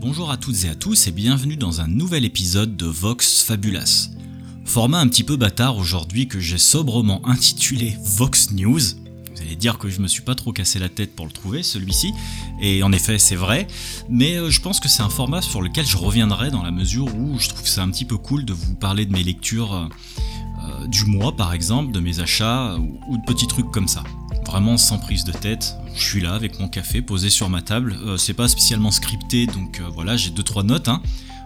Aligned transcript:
Bonjour 0.00 0.30
à 0.30 0.38
toutes 0.38 0.64
et 0.64 0.70
à 0.70 0.74
tous 0.74 1.08
et 1.08 1.12
bienvenue 1.12 1.58
dans 1.58 1.82
un 1.82 1.86
nouvel 1.86 2.24
épisode 2.24 2.74
de 2.74 2.86
Vox 2.86 3.42
Fabulas. 3.42 4.08
Format 4.64 4.98
un 4.98 5.06
petit 5.08 5.24
peu 5.24 5.36
bâtard 5.36 5.76
aujourd'hui 5.76 6.26
que 6.26 6.40
j'ai 6.40 6.56
sobrement 6.56 7.20
intitulé 7.28 7.98
Vox 8.02 8.50
News. 8.52 8.80
Vous 8.80 9.42
allez 9.42 9.56
dire 9.56 9.76
que 9.76 9.90
je 9.90 10.00
me 10.00 10.06
suis 10.06 10.22
pas 10.22 10.34
trop 10.34 10.54
cassé 10.54 10.78
la 10.78 10.88
tête 10.88 11.14
pour 11.14 11.26
le 11.26 11.32
trouver 11.32 11.62
celui-ci, 11.62 12.14
et 12.62 12.82
en 12.82 12.92
effet 12.92 13.18
c'est 13.18 13.36
vrai, 13.36 13.66
mais 14.08 14.36
euh, 14.36 14.48
je 14.48 14.62
pense 14.62 14.80
que 14.80 14.88
c'est 14.88 15.02
un 15.02 15.10
format 15.10 15.42
sur 15.42 15.60
lequel 15.60 15.86
je 15.86 15.98
reviendrai 15.98 16.50
dans 16.50 16.62
la 16.62 16.70
mesure 16.70 17.14
où 17.14 17.38
je 17.38 17.50
trouve 17.50 17.68
ça 17.68 17.82
un 17.82 17.90
petit 17.90 18.06
peu 18.06 18.16
cool 18.16 18.46
de 18.46 18.54
vous 18.54 18.74
parler 18.76 19.04
de 19.04 19.12
mes 19.12 19.22
lectures 19.22 19.74
euh, 19.74 20.86
du 20.86 21.04
mois 21.04 21.36
par 21.36 21.52
exemple, 21.52 21.92
de 21.92 22.00
mes 22.00 22.20
achats 22.20 22.78
ou 22.78 23.18
de 23.18 23.22
petits 23.26 23.46
trucs 23.46 23.70
comme 23.70 23.86
ça 23.88 24.02
vraiment 24.50 24.76
sans 24.76 24.98
prise 24.98 25.22
de 25.22 25.30
tête. 25.30 25.76
Je 25.94 26.02
suis 26.02 26.20
là 26.20 26.34
avec 26.34 26.58
mon 26.58 26.68
café 26.68 27.02
posé 27.02 27.30
sur 27.30 27.48
ma 27.48 27.62
table. 27.62 27.96
Euh, 28.04 28.16
c'est 28.16 28.34
pas 28.34 28.48
spécialement 28.48 28.90
scripté, 28.90 29.46
donc 29.46 29.78
euh, 29.78 29.84
voilà, 29.94 30.16
j'ai 30.16 30.30
deux 30.30 30.42
trois 30.42 30.64
notes 30.64 30.88
hein, 30.88 31.00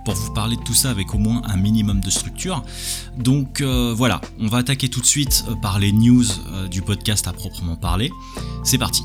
pour 0.06 0.14
vous 0.14 0.32
parler 0.32 0.56
de 0.56 0.62
tout 0.62 0.72
ça 0.72 0.90
avec 0.90 1.14
au 1.14 1.18
moins 1.18 1.42
un 1.44 1.58
minimum 1.58 2.00
de 2.00 2.08
structure. 2.08 2.64
Donc 3.18 3.60
euh, 3.60 3.92
voilà, 3.94 4.22
on 4.40 4.46
va 4.46 4.58
attaquer 4.58 4.88
tout 4.88 5.00
de 5.00 5.06
suite 5.06 5.44
par 5.60 5.78
les 5.78 5.92
news 5.92 6.24
du 6.70 6.80
podcast 6.80 7.28
à 7.28 7.34
proprement 7.34 7.76
parler. 7.76 8.10
C'est 8.64 8.78
parti. 8.78 9.02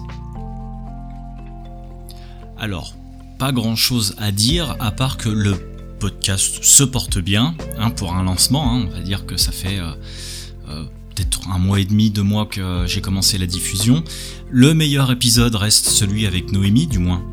Alors, 2.57 2.93
pas 3.37 3.51
grand 3.51 3.75
chose 3.75 4.15
à 4.17 4.31
dire 4.31 4.77
à 4.79 4.91
part 4.91 5.17
que 5.17 5.29
le 5.29 5.55
podcast 5.99 6.63
se 6.63 6.83
porte 6.83 7.17
bien 7.19 7.53
hein, 7.77 7.89
pour 7.91 8.13
un 8.13 8.23
lancement. 8.23 8.73
Hein. 8.73 8.87
on 8.87 8.95
va 8.95 9.01
dire 9.01 9.25
que 9.25 9.35
ça 9.35 9.51
fait 9.51 9.79
un 11.51 11.57
mois 11.57 11.79
et 11.79 11.85
demi, 11.85 12.09
deux 12.09 12.23
mois 12.23 12.45
que 12.45 12.85
j'ai 12.87 13.01
commencé 13.01 13.37
la 13.37 13.47
diffusion. 13.47 14.03
Le 14.49 14.73
meilleur 14.73 15.11
épisode 15.11 15.55
reste 15.55 15.89
celui 15.89 16.25
avec 16.25 16.51
Noémie, 16.51 16.87
du 16.87 16.99
moins 16.99 17.23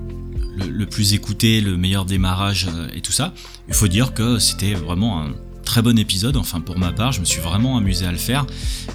le, 0.57 0.87
plus 0.87 1.15
écouté, 1.15 1.61
le 1.61 1.77
meilleur 1.77 2.05
démarrage 2.05 2.67
euh, 2.69 2.89
et 2.95 3.01
tout 3.01 3.13
ça. 3.13 3.33
Il 3.69 3.75
faut 3.75 3.89
dire 3.89 4.15
que 4.15 4.39
c'était 4.39 4.75
vraiment 4.75 5.23
un 5.23 5.31
très 5.65 5.83
bon 5.83 5.99
épisode, 5.99 6.37
enfin 6.37 6.61
pour 6.61 6.79
ma 6.79 6.93
part, 6.93 7.13
je 7.13 7.21
me 7.21 7.25
suis 7.25 7.41
vraiment 7.41 7.77
amusé 7.77 8.07
à 8.07 8.13
le 8.13 8.19
faire. 8.19 8.47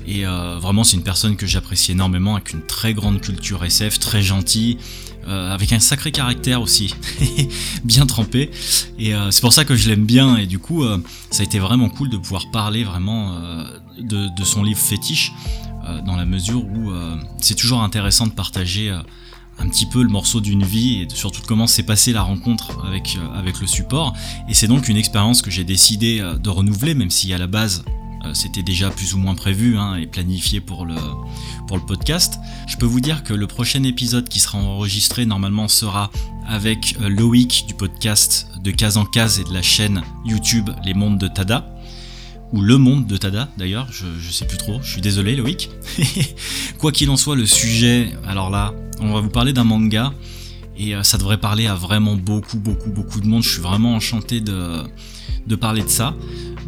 Et 0.08 0.26
euh, 0.26 0.58
vraiment, 0.60 0.84
c'est 0.84 0.98
une 0.98 1.04
personne 1.04 1.36
que 1.36 1.46
j'apprécie 1.46 1.92
énormément, 1.92 2.36
avec 2.36 2.54
une 2.54 2.66
très 2.66 2.94
grande 2.94 3.22
culture 3.22 3.64
SF, 3.64 4.00
très 4.00 4.22
gentille, 4.22 4.78
euh, 5.28 5.54
avec 5.54 5.74
un 5.74 5.80
sacré 5.80 6.12
caractère 6.12 6.62
aussi, 6.62 6.96
bien 7.84 8.06
trempé. 8.06 8.52
Et 8.98 9.14
c'est 9.32 9.42
pour 9.42 9.54
ça 9.54 9.66
que 9.66 9.76
je 9.76 9.90
l'aime 9.90 10.06
bien. 10.06 10.38
Et 10.38 10.46
du 10.46 10.60
coup, 10.60 10.86
ça 11.30 11.42
a 11.42 11.44
été 11.44 11.60
vraiment 11.60 11.90
cool 11.90 12.10
de 12.10 12.18
pouvoir 12.18 12.50
parler 12.52 12.84
vraiment 12.84 13.38
de, 14.02 14.44
son 14.44 14.64
livre 14.64 14.80
fétiche, 14.80 15.34
euh, 15.88 16.02
dans 16.02 16.16
la 16.16 16.26
mesure 16.26 16.64
où 16.66 16.92
euh, 16.92 17.16
c'est 17.40 17.56
toujours 17.56 17.82
intéressant 17.82 18.28
de 18.28 18.32
partager 18.32 18.90
euh, 18.90 19.00
un 19.60 19.68
petit 19.68 19.86
peu 19.86 20.02
le 20.02 20.10
morceau 20.10 20.42
d'une 20.42 20.64
vie 20.64 21.02
et 21.02 21.08
surtout 21.14 21.42
de 21.42 21.48
comment 21.48 21.68
s'est 21.68 21.84
passée 21.84 22.14
la 22.14 22.24
rencontre 22.24 22.86
avec, 22.86 23.18
avec 23.36 23.60
le 23.60 23.68
support. 23.68 24.16
Et 24.50 24.54
c'est 24.54 24.68
donc 24.68 24.88
une 24.90 24.98
expérience 24.98 25.42
que 25.42 25.52
j'ai 25.52 25.64
décidé 25.64 26.20
de 26.20 26.50
renouveler, 26.50 26.96
même 26.96 27.12
si 27.12 27.32
à 27.34 27.38
la 27.38 27.48
base 27.48 27.84
c'était 28.34 28.64
déjà 28.64 28.90
plus 28.90 29.14
ou 29.14 29.18
moins 29.18 29.36
prévu 29.36 29.78
hein, 29.78 29.96
et 29.96 30.08
planifié 30.08 30.62
pour 30.62 30.86
le, 30.86 30.96
pour 31.68 31.78
le 31.78 31.84
podcast. 31.84 32.40
Je 32.68 32.78
peux 32.78 32.86
vous 32.88 33.02
dire 33.02 33.24
que 33.24 33.34
le 33.34 33.46
prochain 33.46 33.84
épisode 33.84 34.30
qui 34.30 34.40
sera 34.40 34.58
enregistré 34.58 35.28
normalement 35.28 35.68
sera 35.68 36.10
avec 36.48 36.96
Loïc 37.00 37.66
du 37.68 37.76
podcast 37.76 38.48
de 38.64 38.72
Case 38.72 38.98
en 38.98 39.06
Case 39.06 39.40
et 39.40 39.44
de 39.44 39.54
la 39.54 39.62
chaîne 39.62 40.02
YouTube 40.26 40.72
Les 40.86 40.96
Mondes 40.96 41.20
de 41.20 41.28
Tada 41.28 41.72
ou 42.54 42.62
Le 42.62 42.78
Monde 42.78 43.08
de 43.08 43.18
Tada 43.18 43.50
d'ailleurs, 43.58 43.88
je, 43.92 44.06
sais 44.32 44.46
plus 44.46 44.58
trop, 44.58 44.80
je 44.82 44.92
suis 44.92 45.02
désolé 45.02 45.36
Loïc. 45.36 45.70
Quoi 46.78 46.92
qu'il 46.92 47.10
en 47.10 47.18
soit, 47.18 47.36
le 47.36 47.46
sujet, 47.46 48.14
alors 48.28 48.50
là, 48.50 48.74
on 49.00 49.14
va 49.14 49.22
vous 49.22 49.30
parler 49.30 49.54
d'un 49.54 49.64
manga, 49.64 50.14
et 50.78 50.96
euh, 50.96 51.04
ça 51.04 51.18
devrait 51.18 51.38
parler 51.38 51.68
à 51.68 51.76
vraiment 51.76 52.16
beaucoup, 52.16 52.58
beaucoup, 52.58 52.90
beaucoup 52.90 53.20
de 53.22 53.28
monde, 53.28 53.44
je 53.44 53.50
suis 53.50 53.62
vraiment 53.62 53.96
enchanté 53.96 54.42
de, 54.42 54.84
de 55.48 55.56
parler 55.56 55.84
de 55.84 55.90
ça, 55.90 56.16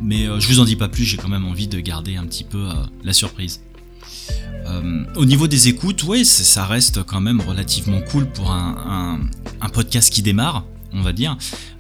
mais 0.02 0.28
euh, 0.28 0.40
je 0.40 0.48
vous 0.48 0.60
en 0.60 0.66
dis 0.66 0.76
pas 0.76 0.90
plus, 0.90 1.04
j'ai 1.04 1.18
quand 1.18 1.30
même 1.30 1.46
envie 1.46 1.68
de 1.68 1.80
garder 1.80 2.16
un 2.16 2.26
petit 2.26 2.44
peu 2.44 2.70
euh, 2.70 2.74
la 3.04 3.14
surprise. 3.14 3.62
au 5.16 5.26
niveau 5.26 5.48
des 5.48 5.68
écoutes, 5.68 6.04
oui, 6.04 6.26
ça 6.26 6.66
reste 6.66 7.04
quand 7.04 7.22
même 7.22 7.42
relativement 7.42 8.02
cool 8.02 8.26
pour 8.28 8.52
un, 8.52 9.20
un 9.62 9.70
podcast 9.70 10.12
qui 10.12 10.22
démarre, 10.22 10.66
on 10.94 11.02
va 11.02 11.14
dire. 11.14 11.38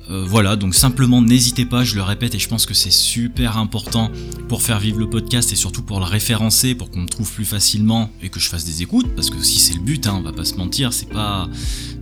Euh, 0.09 0.25
voilà, 0.27 0.55
donc 0.55 0.75
simplement 0.75 1.21
n'hésitez 1.21 1.65
pas, 1.65 1.83
je 1.83 1.95
le 1.95 2.01
répète 2.01 2.35
et 2.35 2.39
je 2.39 2.49
pense 2.49 2.65
que 2.65 2.73
c'est 2.73 2.91
super 2.91 3.57
important 3.57 4.11
pour 4.49 4.61
faire 4.61 4.79
vivre 4.79 4.99
le 4.99 5.09
podcast 5.09 5.51
et 5.53 5.55
surtout 5.55 5.81
pour 5.81 5.99
le 5.99 6.05
référencer, 6.05 6.75
pour 6.75 6.91
qu'on 6.91 7.01
me 7.01 7.07
trouve 7.07 7.31
plus 7.31 7.45
facilement 7.45 8.09
et 8.21 8.29
que 8.29 8.39
je 8.39 8.49
fasse 8.49 8.65
des 8.65 8.81
écoutes, 8.81 9.15
parce 9.15 9.29
que 9.29 9.41
si 9.41 9.59
c'est 9.59 9.75
le 9.75 9.81
but, 9.81 10.05
hein, 10.07 10.15
on 10.17 10.21
va 10.21 10.33
pas 10.33 10.45
se 10.45 10.55
mentir, 10.55 10.91
c'est 10.91 11.09
pas, 11.09 11.47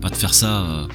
pas 0.01 0.09
de 0.09 0.15
faire 0.15 0.33
ça 0.33 0.61
euh, 0.61 0.87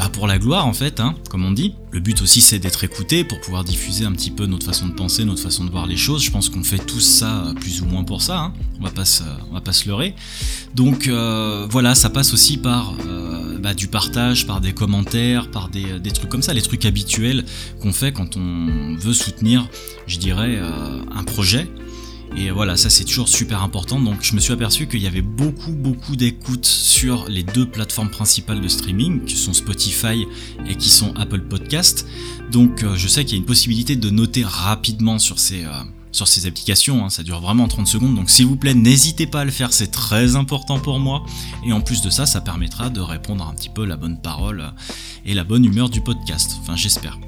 bah, 0.00 0.08
pour 0.10 0.26
la 0.26 0.38
gloire 0.38 0.66
en 0.66 0.72
fait, 0.72 0.98
hein, 0.98 1.14
comme 1.28 1.44
on 1.44 1.50
dit. 1.50 1.74
Le 1.90 2.00
but 2.00 2.22
aussi 2.22 2.40
c'est 2.40 2.58
d'être 2.58 2.84
écouté 2.84 3.24
pour 3.24 3.40
pouvoir 3.40 3.64
diffuser 3.64 4.04
un 4.04 4.12
petit 4.12 4.30
peu 4.30 4.46
notre 4.46 4.64
façon 4.64 4.86
de 4.86 4.94
penser, 4.94 5.24
notre 5.24 5.42
façon 5.42 5.64
de 5.64 5.70
voir 5.70 5.86
les 5.86 5.96
choses. 5.96 6.22
Je 6.24 6.30
pense 6.30 6.48
qu'on 6.48 6.64
fait 6.64 6.78
tous 6.78 7.00
ça 7.00 7.44
euh, 7.44 7.54
plus 7.54 7.82
ou 7.82 7.86
moins 7.86 8.04
pour 8.04 8.22
ça, 8.22 8.38
hein. 8.38 8.52
on, 8.80 8.84
va 8.84 8.90
pas 8.90 9.04
se, 9.04 9.22
on 9.50 9.54
va 9.54 9.60
pas 9.60 9.72
se 9.72 9.86
leurrer. 9.88 10.14
Donc 10.74 11.08
voilà, 11.08 11.94
ça 11.94 12.08
passe 12.10 12.32
aussi 12.32 12.56
par 12.56 12.94
bah, 13.60 13.74
du 13.74 13.88
partage, 13.88 14.46
par 14.46 14.60
des 14.60 14.72
commentaires, 14.72 15.50
par 15.50 15.68
des, 15.68 16.10
trucs 16.12 16.30
comme 16.30 16.42
ça, 16.42 16.54
les 16.54 16.62
trucs 16.62 16.84
habituels 16.86 17.44
qu'on 17.80 17.92
fait 17.92 18.12
quand 18.12 18.36
on 18.36 18.96
veut 18.96 19.12
soutenir, 19.12 19.68
je 20.06 20.18
dirais, 20.18 20.56
euh, 20.56 21.02
un 21.14 21.24
projet. 21.24 21.68
Et 22.36 22.50
voilà, 22.50 22.76
ça 22.76 22.90
c'est 22.90 23.04
toujours 23.04 23.28
super 23.28 23.62
important. 23.62 24.00
Donc 24.00 24.22
je 24.22 24.34
me 24.34 24.40
suis 24.40 24.52
aperçu 24.52 24.86
qu'il 24.86 25.00
y 25.00 25.06
avait 25.06 25.22
beaucoup 25.22 25.72
beaucoup 25.72 26.16
d'écoutes 26.16 26.66
sur 26.66 27.28
les 27.28 27.42
deux 27.42 27.66
plateformes 27.66 28.10
principales 28.10 28.60
de 28.60 28.68
streaming, 28.68 29.24
qui 29.24 29.36
sont 29.36 29.52
Spotify 29.52 30.26
et 30.68 30.76
qui 30.76 30.90
sont 30.90 31.14
Apple 31.16 31.42
Podcast. 31.42 32.06
Donc 32.50 32.82
euh, 32.82 32.96
je 32.96 33.08
sais 33.08 33.24
qu'il 33.24 33.32
y 33.32 33.36
a 33.36 33.40
une 33.40 33.46
possibilité 33.46 33.96
de 33.96 34.10
noter 34.10 34.44
rapidement 34.44 35.18
sur 35.18 35.38
ces, 35.38 35.64
euh, 35.64 36.46
applications, 36.46 37.04
hein. 37.04 37.10
ça 37.10 37.22
dure 37.22 37.40
vraiment 37.40 37.68
30 37.68 37.86
secondes, 37.86 38.14
donc 38.16 38.30
s'il 38.30 38.46
vous 38.46 38.56
plaît 38.56 38.74
n'hésitez 38.74 39.26
pas 39.26 39.42
à 39.42 39.44
le 39.44 39.50
faire, 39.50 39.72
c'est 39.72 39.90
très 39.90 40.34
important 40.34 40.78
pour 40.80 40.98
moi, 40.98 41.24
et 41.64 41.72
en 41.72 41.80
plus 41.80 42.02
de 42.02 42.10
ça, 42.10 42.26
ça 42.26 42.40
permettra 42.40 42.90
de 42.90 43.00
répondre 43.00 43.46
un 43.46 43.54
petit 43.54 43.68
peu 43.68 43.84
la 43.84 43.96
bonne 43.96 44.20
parole 44.20 44.72
et 45.24 45.34
la 45.34 45.44
bonne 45.44 45.64
humeur 45.64 45.88
du 45.88 46.00
podcast, 46.00 46.56
enfin 46.60 46.76
j'espère. 46.76 47.18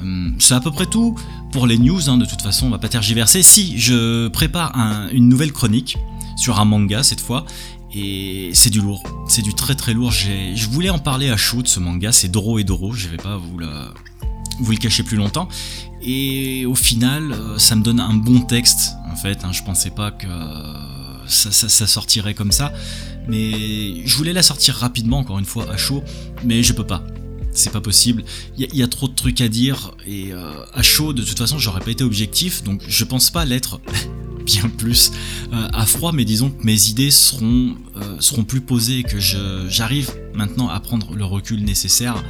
Hum, 0.00 0.34
c'est 0.38 0.54
à 0.54 0.60
peu 0.60 0.70
près 0.70 0.86
tout 0.86 1.14
pour 1.52 1.66
les 1.66 1.78
news, 1.78 2.10
hein. 2.10 2.18
de 2.18 2.24
toute 2.24 2.42
façon 2.42 2.66
on 2.66 2.70
va 2.70 2.78
pas 2.78 2.88
tergiverser. 2.88 3.42
Si, 3.42 3.78
je 3.78 4.28
prépare 4.28 4.72
une 5.12 5.28
nouvelle 5.28 5.52
chronique 5.52 5.96
sur 6.36 6.58
un 6.58 6.64
manga 6.64 7.02
cette 7.02 7.20
fois, 7.20 7.46
et 7.94 8.50
c'est 8.54 8.70
du 8.70 8.80
lourd, 8.80 9.02
c'est 9.28 9.42
du 9.42 9.54
très 9.54 9.74
très 9.74 9.94
lourd. 9.94 10.10
Je 10.10 10.68
voulais 10.68 10.90
en 10.90 10.98
parler 10.98 11.30
à 11.30 11.36
chaud 11.36 11.62
de 11.62 11.68
ce 11.68 11.78
manga, 11.80 12.10
c'est 12.12 12.28
Doro 12.28 12.58
et 12.58 12.64
Doro, 12.64 12.92
je 12.92 13.08
vais 13.08 13.16
pas 13.16 13.36
vous 13.36 13.58
le, 13.58 13.68
vous 14.58 14.72
le 14.72 14.78
cachez 14.78 15.02
plus 15.02 15.16
longtemps. 15.16 15.48
Et 16.02 16.66
au 16.66 16.74
final, 16.74 17.32
euh, 17.32 17.58
ça 17.58 17.76
me 17.76 17.82
donne 17.82 18.00
un 18.00 18.14
bon 18.14 18.40
texte, 18.40 18.92
en 19.10 19.16
fait. 19.16 19.44
Hein. 19.44 19.52
je 19.52 19.62
pensais 19.62 19.90
pas 19.90 20.10
que 20.10 20.26
ça, 21.26 21.86
sortirait 21.86 22.34
comme 22.34 22.52
ça. 22.52 22.72
Mais 23.26 24.06
je 24.06 24.16
voulais 24.16 24.32
la 24.32 24.42
sortir 24.42 24.74
rapidement, 24.74 25.18
encore 25.18 25.38
une 25.38 25.46
fois, 25.46 25.70
à 25.70 25.76
chaud. 25.76 26.02
Mais 26.44 26.62
je 26.62 26.72
peux 26.72 26.86
pas. 26.86 27.02
C'est 27.54 27.70
pas 27.70 27.80
possible. 27.80 28.24
Il 28.58 28.74
y, 28.74 28.82
a 28.82 28.88
trop 28.88 29.08
de 29.08 29.14
trucs 29.14 29.40
à 29.40 29.48
dire. 29.48 29.92
Et 30.06 30.32
euh, 30.32 30.52
à 30.72 30.82
chaud, 30.82 31.12
de 31.12 31.22
toute 31.22 31.38
façon, 31.38 31.58
j'aurais 31.58 31.80
pas 31.80 31.92
été 31.92 32.04
objectif. 32.04 32.62
Donc 32.64 32.82
je 32.86 33.04
pense 33.04 33.30
pas 33.30 33.44
l'être 33.44 33.80
bien 34.44 34.68
plus 34.68 35.12
euh, 35.52 35.68
à 35.72 35.86
froid. 35.86 36.12
Mais 36.12 36.24
disons 36.24 36.50
que 36.50 36.64
mes 36.64 36.88
idées 36.88 37.12
seront, 37.12 37.76
seront 38.18 38.44
plus 38.44 38.60
posées. 38.60 39.04
Que 39.04 39.18
j'arrive 39.20 40.10
maintenant 40.34 40.68
à 40.68 40.80
prendre 40.80 41.14
le 41.14 41.24
recul 41.24 41.64
nécessaire 41.64 42.22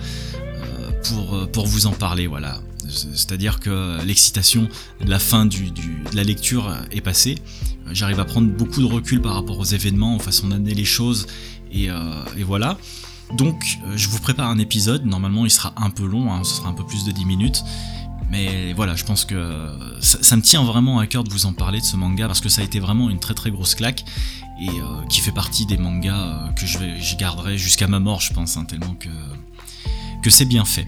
pour, 1.08 1.48
pour 1.50 1.66
vous 1.66 1.86
en 1.86 1.92
parler. 1.92 2.26
Voilà. 2.26 2.60
C'est-à-dire 2.86 3.60
que 3.60 4.04
l'excitation 4.04 4.68
de 5.02 5.10
la 5.10 5.18
fin 5.18 5.46
de 5.46 5.56
la 6.14 6.22
lecture 6.22 6.70
est 6.92 7.00
passée. 7.00 7.38
J'arrive 7.92 8.20
à 8.20 8.24
prendre 8.24 8.48
beaucoup 8.48 8.80
de 8.80 8.86
recul 8.86 9.20
par 9.20 9.34
rapport 9.34 9.58
aux 9.58 9.64
événements, 9.64 10.16
aux 10.16 10.20
façons 10.20 10.48
d'amener 10.48 10.74
les 10.74 10.84
choses, 10.84 11.26
et, 11.74 11.90
euh, 11.90 12.24
voilà. 12.44 12.78
Donc, 13.34 13.78
euh, 13.84 13.96
je 13.96 14.08
vous 14.08 14.18
prépare 14.18 14.48
un 14.48 14.58
épisode. 14.58 15.04
Normalement, 15.04 15.44
il 15.44 15.50
sera 15.50 15.72
un 15.76 15.90
peu 15.90 16.06
long, 16.06 16.32
hein, 16.32 16.44
ce 16.44 16.54
sera 16.54 16.68
un 16.68 16.72
peu 16.72 16.84
plus 16.84 17.04
de 17.04 17.12
10 17.12 17.24
minutes. 17.24 17.64
Mais 18.30 18.72
voilà, 18.72 18.96
je 18.96 19.04
pense 19.04 19.24
que 19.24 19.68
ça, 20.00 20.36
me 20.36 20.42
tient 20.42 20.64
vraiment 20.64 20.98
à 20.98 21.06
cœur 21.06 21.24
de 21.24 21.30
vous 21.30 21.46
en 21.46 21.52
parler 21.52 21.78
de 21.80 21.84
ce 21.84 21.96
manga 21.96 22.26
parce 22.26 22.40
que 22.40 22.48
ça 22.48 22.62
a 22.62 22.64
été 22.64 22.80
vraiment 22.80 23.10
une 23.10 23.20
très 23.20 23.34
très 23.34 23.50
grosse 23.50 23.74
claque 23.74 24.04
et 24.60 24.68
euh, 24.68 25.06
qui 25.08 25.20
fait 25.20 25.30
partie 25.30 25.66
des 25.66 25.76
mangas 25.76 26.50
que 26.56 26.66
je, 26.66 27.16
garderai 27.16 27.58
jusqu'à 27.58 27.86
ma 27.86 28.00
mort, 28.00 28.20
je 28.20 28.32
pense, 28.32 28.56
hein, 28.56 28.64
tellement 28.64 28.96
que 30.22 30.30
c'est 30.30 30.46
bien 30.46 30.64
fait. 30.64 30.86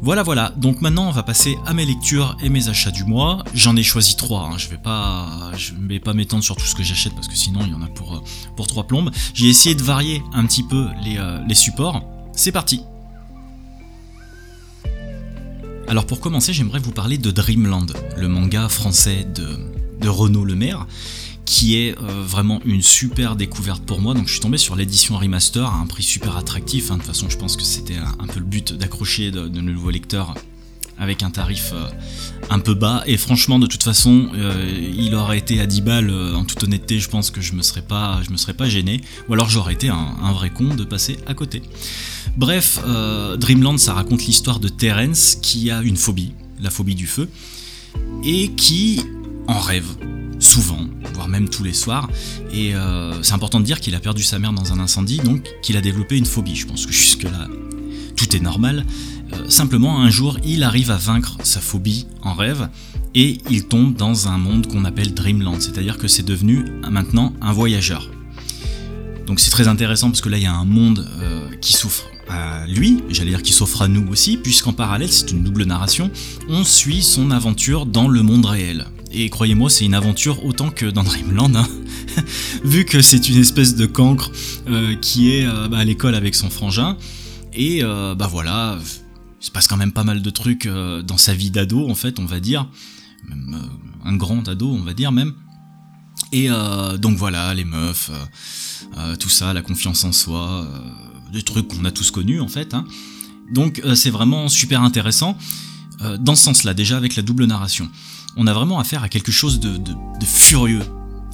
Voilà, 0.00 0.22
voilà. 0.22 0.52
Donc 0.56 0.80
maintenant, 0.80 1.08
on 1.08 1.10
va 1.10 1.22
passer 1.24 1.58
à 1.66 1.74
mes 1.74 1.84
lectures 1.84 2.36
et 2.42 2.48
mes 2.48 2.68
achats 2.68 2.92
du 2.92 3.04
mois. 3.04 3.42
J'en 3.52 3.74
ai 3.76 3.82
choisi 3.82 4.16
trois. 4.16 4.42
Hein. 4.52 4.58
Je 4.58 4.68
vais 4.68 4.78
pas, 4.78 5.50
je 5.56 5.72
vais 5.74 5.98
pas 5.98 6.14
m'étendre 6.14 6.44
sur 6.44 6.54
tout 6.56 6.64
ce 6.64 6.74
que 6.74 6.84
j'achète 6.84 7.14
parce 7.14 7.26
que 7.26 7.36
sinon 7.36 7.60
il 7.64 7.72
y 7.72 7.74
en 7.74 7.82
a 7.82 7.88
pour 7.88 8.14
euh, 8.14 8.20
pour 8.56 8.66
trois 8.68 8.84
plombes. 8.84 9.10
J'ai 9.34 9.48
essayé 9.48 9.74
de 9.74 9.82
varier 9.82 10.22
un 10.32 10.46
petit 10.46 10.62
peu 10.62 10.86
les, 11.02 11.18
euh, 11.18 11.40
les 11.46 11.54
supports. 11.54 12.04
C'est 12.32 12.52
parti. 12.52 12.82
Alors 15.88 16.06
pour 16.06 16.20
commencer, 16.20 16.52
j'aimerais 16.52 16.78
vous 16.80 16.92
parler 16.92 17.18
de 17.18 17.30
Dreamland, 17.30 17.86
le 18.16 18.28
manga 18.28 18.68
français 18.68 19.24
de, 19.24 19.58
de 20.00 20.08
Renaud 20.08 20.44
Lemaire, 20.44 20.86
qui 21.48 21.76
est 21.76 21.94
vraiment 21.98 22.60
une 22.66 22.82
super 22.82 23.34
découverte 23.34 23.82
pour 23.82 24.02
moi. 24.02 24.12
Donc 24.12 24.26
je 24.26 24.32
suis 24.32 24.40
tombé 24.40 24.58
sur 24.58 24.76
l'édition 24.76 25.16
remaster 25.16 25.64
à 25.64 25.76
un 25.76 25.86
prix 25.86 26.02
super 26.02 26.36
attractif. 26.36 26.90
Hein. 26.90 26.96
De 26.96 26.98
toute 26.98 27.06
façon, 27.06 27.30
je 27.30 27.38
pense 27.38 27.56
que 27.56 27.62
c'était 27.62 27.96
un, 27.96 28.26
peu 28.26 28.38
le 28.38 28.44
but 28.44 28.74
d'accrocher 28.74 29.30
de, 29.30 29.48
nouveaux 29.48 29.88
lecteurs 29.88 30.34
avec 30.98 31.22
un 31.22 31.30
tarif 31.30 31.70
euh, 31.72 31.88
un 32.50 32.58
peu 32.58 32.74
bas. 32.74 33.02
Et 33.06 33.16
franchement, 33.16 33.58
de 33.58 33.66
toute 33.66 33.82
façon, 33.82 34.28
euh, 34.34 34.92
il 34.94 35.14
aurait 35.14 35.38
été 35.38 35.58
à 35.58 35.66
10 35.66 35.80
balles, 35.80 36.10
euh, 36.10 36.34
en 36.34 36.44
toute 36.44 36.62
honnêteté, 36.62 37.00
je 37.00 37.08
pense 37.08 37.30
que 37.30 37.40
je 37.40 37.54
me 37.54 37.62
serais 37.62 37.80
pas, 37.80 38.20
je 38.26 38.30
me 38.30 38.36
serais 38.36 38.52
pas 38.52 38.68
gêné. 38.68 39.00
Ou 39.30 39.32
alors 39.32 39.48
j'aurais 39.48 39.72
été 39.72 39.88
un, 39.88 40.32
vrai 40.34 40.50
con 40.50 40.74
de 40.74 40.84
passer 40.84 41.16
à 41.26 41.32
côté. 41.32 41.62
Bref, 42.36 42.78
Dreamland, 43.38 43.78
ça 43.78 43.94
raconte 43.94 44.26
l'histoire 44.26 44.60
de 44.60 44.68
Terence 44.68 45.38
qui 45.40 45.70
a 45.70 45.80
une 45.80 45.96
phobie, 45.96 46.34
la 46.60 46.68
phobie 46.68 46.94
du 46.94 47.06
feu, 47.06 47.30
et 48.22 48.50
qui 48.50 49.00
en 49.46 49.58
rêve 49.58 49.86
souvent, 50.38 50.86
voire 51.14 51.28
même 51.28 51.48
tous 51.48 51.64
les 51.64 51.72
soirs. 51.72 52.08
Et 52.52 52.74
c'est 53.22 53.32
important 53.32 53.60
de 53.60 53.64
dire 53.64 53.80
qu'il 53.80 53.94
a 53.94 54.00
perdu 54.00 54.22
sa 54.22 54.38
mère 54.38 54.52
dans 54.52 54.72
un 54.72 54.78
incendie, 54.78 55.18
donc 55.18 55.48
qu'il 55.62 55.76
a 55.76 55.80
développé 55.80 56.16
une 56.16 56.26
phobie. 56.26 56.56
Je 56.56 56.66
pense 56.66 56.86
que 56.86 56.92
jusque-là, 56.92 57.48
tout 58.18 58.34
est 58.34 58.40
normal. 58.40 58.84
Euh, 59.32 59.48
simplement, 59.48 60.00
un 60.00 60.10
jour, 60.10 60.38
il 60.44 60.62
arrive 60.62 60.90
à 60.90 60.96
vaincre 60.96 61.38
sa 61.44 61.60
phobie 61.60 62.06
en 62.22 62.34
rêve 62.34 62.68
et 63.14 63.38
il 63.50 63.66
tombe 63.66 63.94
dans 63.94 64.28
un 64.28 64.38
monde 64.38 64.66
qu'on 64.66 64.84
appelle 64.84 65.14
Dreamland, 65.14 65.60
c'est-à-dire 65.60 65.98
que 65.98 66.08
c'est 66.08 66.24
devenu 66.24 66.64
maintenant 66.90 67.32
un 67.40 67.52
voyageur. 67.52 68.10
Donc 69.26 69.40
c'est 69.40 69.50
très 69.50 69.68
intéressant 69.68 70.08
parce 70.08 70.20
que 70.20 70.28
là, 70.28 70.36
il 70.36 70.42
y 70.42 70.46
a 70.46 70.54
un 70.54 70.64
monde 70.64 71.06
euh, 71.20 71.48
qui 71.60 71.74
souffre 71.74 72.06
à 72.28 72.66
lui, 72.66 73.02
j'allais 73.08 73.30
dire 73.30 73.42
qui 73.42 73.52
souffre 73.52 73.82
à 73.82 73.88
nous 73.88 74.06
aussi, 74.08 74.36
puisqu'en 74.36 74.72
parallèle, 74.72 75.10
c'est 75.10 75.30
une 75.30 75.42
double 75.42 75.64
narration, 75.64 76.10
on 76.48 76.64
suit 76.64 77.02
son 77.02 77.30
aventure 77.30 77.86
dans 77.86 78.08
le 78.08 78.22
monde 78.22 78.46
réel. 78.46 78.86
Et 79.10 79.30
croyez-moi, 79.30 79.70
c'est 79.70 79.84
une 79.84 79.94
aventure 79.94 80.44
autant 80.44 80.70
que 80.70 80.86
dans 80.86 81.02
Dreamland, 81.02 81.56
hein. 81.56 81.68
vu 82.64 82.84
que 82.84 83.00
c'est 83.00 83.28
une 83.28 83.38
espèce 83.38 83.74
de 83.74 83.86
cancre 83.86 84.30
euh, 84.68 84.94
qui 84.96 85.30
est 85.32 85.46
bah, 85.46 85.78
à 85.78 85.84
l'école 85.84 86.14
avec 86.14 86.34
son 86.34 86.50
frangin. 86.50 86.96
Et 87.54 87.82
bah 87.82 88.28
voilà, 88.30 88.78
il 89.40 89.44
se 89.44 89.50
passe 89.50 89.68
quand 89.68 89.76
même 89.76 89.92
pas 89.92 90.04
mal 90.04 90.20
de 90.20 90.30
trucs 90.30 90.66
euh, 90.66 91.02
dans 91.02 91.16
sa 91.16 91.34
vie 91.34 91.50
d'ado, 91.50 91.88
en 91.88 91.94
fait, 91.94 92.18
on 92.18 92.24
va 92.24 92.40
dire. 92.40 92.66
Euh, 93.30 93.56
un 94.04 94.16
grand 94.16 94.48
ado, 94.48 94.68
on 94.68 94.82
va 94.82 94.94
dire 94.94 95.12
même. 95.12 95.32
Et 96.32 96.50
euh, 96.50 96.96
donc 96.96 97.16
voilà, 97.16 97.54
les 97.54 97.64
meufs, 97.64 98.10
tout 99.18 99.28
ça, 99.28 99.52
la 99.52 99.62
confiance 99.62 100.04
en 100.04 100.12
soi, 100.12 100.66
des 101.32 101.42
trucs 101.42 101.68
qu'on 101.68 101.84
a 101.84 101.92
tous 101.92 102.10
connus, 102.10 102.40
en 102.40 102.48
fait. 102.48 102.74
Hein. 102.74 102.84
Donc 103.52 103.80
c'est 103.94 104.10
vraiment 104.10 104.48
super 104.48 104.82
intéressant. 104.82 105.38
dans 106.20 106.34
ce 106.34 106.42
sens-là, 106.44 106.74
déjà 106.74 106.96
avec 106.96 107.16
la 107.16 107.22
double 107.22 107.44
narration. 107.44 107.88
On 108.36 108.46
a 108.46 108.52
vraiment 108.52 108.78
affaire 108.78 109.02
à 109.02 109.08
quelque 109.08 109.32
chose 109.32 109.60
de, 109.60 109.80
furieux, 110.24 110.82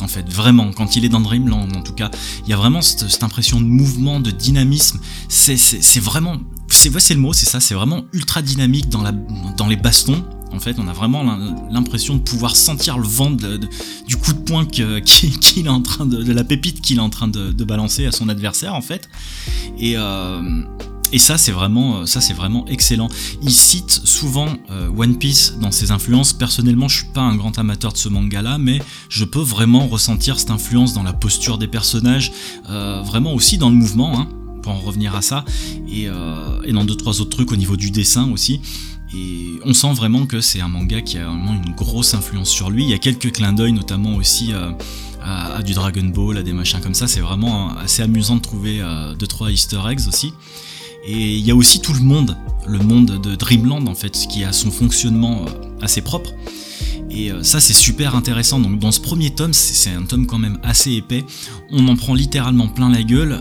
en 0.01 0.09
fait, 0.09 0.29
vraiment, 0.29 0.73
quand 0.73 0.97
il 0.97 1.05
est 1.05 1.09
dans 1.09 1.21
Dreamland, 1.21 1.69
en 1.77 1.83
tout 1.83 1.93
cas, 1.93 2.11
il 2.45 2.51
y 2.51 2.53
a 2.53 2.57
vraiment 2.57 2.83
cette, 2.83 3.23
impression 3.23 3.61
de 3.61 3.67
mouvement, 3.67 4.21
de 4.21 4.31
dynamisme, 4.31 5.01
c'est 5.29 6.01
vraiment 6.01 6.39
c'est 6.69 7.15
le 7.15 7.21
mot, 7.21 7.33
c'est 7.33 7.47
ça, 7.47 7.61
c'est 7.61 7.75
vraiment 7.75 8.05
ultra 8.13 8.43
dynamique 8.43 8.89
dans, 8.89 9.67
les 9.69 9.77
bastons. 9.77 10.25
En 10.53 10.61
fait, 10.61 10.79
on 10.79 10.87
a 10.87 10.93
vraiment 10.93 11.25
l'impression 11.71 12.15
de 12.15 12.21
pouvoir 12.21 12.55
sentir 12.55 12.97
le 12.99 13.07
vent 13.07 13.31
du 13.31 14.17
coup 14.17 14.33
de 14.33 14.39
poing 14.39 14.65
qu'il 14.67 15.67
est 15.67 15.69
en 15.69 15.83
train 15.83 16.07
de, 16.07 16.23
de 16.23 16.33
la 16.33 16.45
pépite 16.45 16.81
qu'il 16.81 16.99
est 16.99 17.01
en 17.01 17.11
train 17.11 17.29
de, 17.29 17.65
balancer 17.65 18.07
à 18.07 18.13
son 18.13 18.29
adversaire, 18.29 18.75
en 18.75 18.83
fait. 18.83 19.09
Et, 19.79 19.95
euh, 19.97 20.63
et 21.13 21.19
ça, 21.19 21.39
c'est 21.39 21.53
vraiment, 21.53 22.07
ça, 22.07 22.21
c'est 22.21 22.35
vraiment 22.35 22.67
excellent. 22.67 23.09
Il 23.43 23.53
cite 23.53 23.91
souvent 24.05 24.49
euh, 24.71 24.89
One 24.97 25.17
Piece 25.17 25.55
dans 25.61 25.71
ses 25.71 25.91
influences. 25.91 26.33
Personnellement, 26.33 26.89
je 26.89 26.99
suis 26.99 27.13
pas 27.13 27.23
un 27.23 27.37
grand 27.37 27.59
amateur 27.59 27.93
de 27.93 27.99
ce 27.99 28.09
manga-là, 28.09 28.59
mais 28.59 28.81
je 29.09 29.25
peux 29.25 29.41
vraiment 29.41 29.87
ressentir 29.87 30.39
cette 30.39 30.51
influence 30.51 30.95
dans 30.95 31.03
la 31.03 31.13
posture 31.13 31.59
des 31.59 31.69
personnages, 31.69 32.33
euh, 32.71 33.03
vraiment 33.03 33.33
aussi 33.35 33.59
dans 33.59 33.71
le 33.71 33.77
mouvement. 33.77 34.19
Hein 34.19 34.29
pour 34.65 34.73
en 34.73 34.81
revenir 34.81 35.15
à 35.15 35.21
ça, 35.21 35.45
et, 35.87 36.09
euh, 36.09 36.63
et 36.65 36.73
dans 36.73 36.87
deux 36.87 36.97
trois 36.97 37.21
autres 37.21 37.37
trucs 37.37 37.53
au 37.53 37.57
niveau 37.57 37.77
du 37.77 37.91
dessin 37.91 38.31
aussi. 38.31 38.63
Et 39.15 39.61
on 39.65 39.75
sent 39.75 39.93
vraiment 39.93 40.27
que 40.27 40.41
c'est 40.41 40.61
un 40.61 40.69
manga 40.69 41.01
qui 41.03 41.19
a 41.19 41.27
vraiment 41.27 41.53
une 41.53 41.75
grosse 41.75 42.15
influence 42.15 42.49
sur 42.49 42.71
lui. 42.71 42.85
Il 42.85 42.91
y 42.91 42.95
a 42.95 42.99
quelques 42.99 43.31
clins 43.31 43.53
d'œil, 43.53 43.73
notamment 43.73 44.17
aussi 44.17 44.53
euh, 44.53 44.73
à, 45.23 45.63
du 45.63 45.75
Dragon 45.75 46.05
Ball, 46.05 46.39
à 46.39 46.43
des 46.43 46.53
machins 46.53 46.81
comme 46.81 46.95
ça. 46.95 47.07
C'est 47.07 47.21
vraiment 47.21 47.77
assez 47.77 48.03
amusant 48.03 48.37
de 48.37 48.41
trouver 48.41 48.81
euh, 48.81 49.15
deux 49.15 49.27
trois 49.27 49.51
Easter 49.51 49.81
eggs 49.89 50.09
aussi. 50.09 50.33
Et 51.07 51.37
il 51.37 51.45
y 51.45 51.51
a 51.51 51.55
aussi 51.55 51.81
tout 51.81 51.93
le 51.93 52.01
monde, 52.01 52.37
le 52.67 52.79
monde 52.79 53.21
de 53.21 53.35
Dreamland 53.35 53.87
en 53.87 53.95
fait, 53.95 54.13
qui 54.13 54.45
a 54.45 54.53
son 54.53 54.71
fonctionnement 54.71 55.45
assez 55.81 56.01
propre. 56.01 56.31
Et 57.11 57.31
ça 57.43 57.61
c'est 57.61 57.75
super 57.75 58.17
intéressant. 58.17 58.59
Donc 58.59 58.79
dans 58.79 58.91
ce 58.91 59.01
premier 59.01 59.31
tome, 59.31 59.53
c'est 59.53 59.91
un 59.91 60.03
tome 60.03 60.27
quand 60.27 60.39
même 60.39 60.59
assez 60.63 60.93
épais. 60.93 61.25
On 61.71 61.87
en 61.89 61.97
prend 61.97 62.15
littéralement 62.15 62.69
plein 62.69 62.89
la 62.89 63.03
gueule 63.03 63.39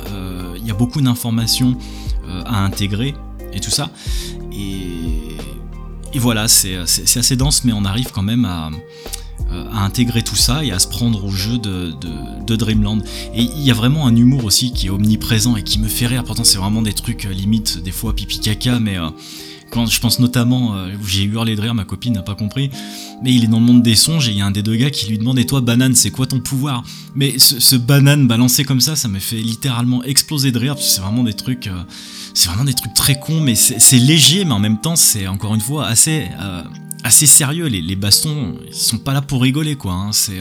il 0.63 0.67
y 0.67 0.71
a 0.71 0.73
beaucoup 0.73 1.01
d'informations 1.01 1.77
euh, 2.27 2.41
à 2.45 2.63
intégrer 2.63 3.13
et 3.51 3.59
tout 3.59 3.69
ça. 3.69 3.89
Et, 4.51 5.35
voilà, 6.15 6.47
c'est 6.47 6.77
assez 6.77 7.35
dense, 7.35 7.65
mais 7.65 7.73
on 7.73 7.83
arrive 7.85 8.11
quand 8.11 8.21
même 8.21 8.45
à, 8.45 8.67
euh, 8.67 8.69
à 9.51 9.83
intégrer 9.83 10.23
tout 10.23 10.35
ça 10.35 10.63
et 10.63 10.71
à 10.71 10.79
se 10.79 10.87
prendre 10.87 11.23
au 11.23 11.31
jeu 11.31 11.57
de, 11.57 11.93
de, 12.45 12.55
Dreamland. 12.55 13.03
Et 13.35 13.43
il 13.43 13.61
y 13.61 13.71
a 13.71 13.73
vraiment 13.73 14.07
un 14.07 14.15
humour 14.15 14.45
aussi 14.45 14.71
qui 14.71 14.87
est 14.87 14.89
omniprésent 14.89 15.55
et 15.55 15.63
qui 15.63 15.79
me 15.79 15.87
fait 15.87 16.07
rire. 16.07 16.23
Pourtant, 16.23 16.43
c'est 16.43 16.57
vraiment 16.57 16.81
des 16.81 16.93
trucs 16.93 17.25
euh, 17.25 17.33
limite 17.33 17.81
des 17.83 17.91
fois 17.91 18.15
pipi 18.15 18.39
caca, 18.39 18.79
mais 18.79 18.97
je 19.89 19.99
pense 19.99 20.19
notamment, 20.19 20.75
euh, 20.75 20.89
j'ai 21.05 21.23
hurlé 21.23 21.55
de 21.55 21.61
rire, 21.61 21.73
ma 21.73 21.85
copine 21.85 22.13
n'a 22.13 22.21
pas 22.21 22.35
compris, 22.35 22.69
mais 23.23 23.33
il 23.33 23.43
est 23.43 23.47
dans 23.47 23.59
le 23.59 23.65
monde 23.65 23.81
des 23.81 23.95
songes 23.95 24.27
et 24.27 24.31
il 24.31 24.37
y 24.37 24.41
a 24.41 24.45
un 24.45 24.51
des 24.51 24.61
deux 24.61 24.75
gars 24.75 24.89
qui 24.89 25.07
lui 25.07 25.17
demande 25.17 25.39
Et 25.39 25.45
toi, 25.45 25.61
banane, 25.61 25.95
c'est 25.95 26.11
quoi 26.11 26.27
ton 26.27 26.39
pouvoir? 26.39 26.83
Mais 27.15 27.39
ce, 27.39 27.75
banane 27.75 28.27
balancé 28.27 28.63
comme 28.63 28.81
ça, 28.81 28.95
ça 28.95 29.07
me 29.07 29.19
fait 29.19 29.37
littéralement 29.37 30.03
exploser 30.03 30.51
de 30.51 30.59
rire, 30.59 30.75
c'est 30.77 31.01
vraiment 31.01 31.23
des 31.23 31.33
trucs. 31.33 31.67
Euh, 31.67 31.83
c'est 32.33 32.49
vraiment 32.49 32.65
des 32.65 32.73
trucs 32.73 32.93
très 32.93 33.19
cons, 33.19 33.41
mais 33.41 33.55
c'est 33.55 33.97
léger, 33.97 34.43
mais 34.45 34.53
en 34.53 34.59
même 34.59 34.79
temps, 34.79 34.95
c'est 34.95 35.27
encore 35.27 35.53
une 35.53 35.61
fois 35.61 35.85
assez. 35.85 36.29
Euh, 37.03 37.07
assez 37.07 37.25
sérieux, 37.25 37.67
les, 37.67 37.81
les, 37.81 37.95
bastons, 37.95 38.55
sont 38.71 38.97
pas 38.97 39.13
là 39.13 39.21
pour 39.21 39.41
rigoler 39.41 39.75
quoi. 39.75 39.93
Hein. 39.93 40.11
C'est, 40.11 40.39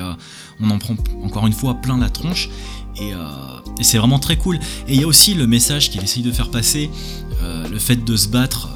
on 0.61 0.71
en 0.71 0.79
prend 0.79 0.97
encore 1.23 1.47
une 1.47 1.53
fois 1.53 1.75
plein 1.75 1.99
la 1.99 2.09
tronche 2.09 2.49
et, 3.01 3.11
et 3.79 3.85
c'est 3.85 3.99
vraiment 3.99 4.19
très 4.19 4.37
cool. 4.37 4.57
Et 4.87 4.95
il 4.95 5.01
y 5.01 5.05
a 5.05 5.07
aussi 5.07 5.35
le 5.35 5.47
message 5.47 5.91
qu'il 5.91 6.03
essaye 6.03 6.23
de 6.23 6.33
faire 6.33 6.51
passer, 6.51 6.91
le 7.71 7.79
fait 7.79 8.05
de 8.05 8.17
se 8.17 8.29
battre 8.29 8.69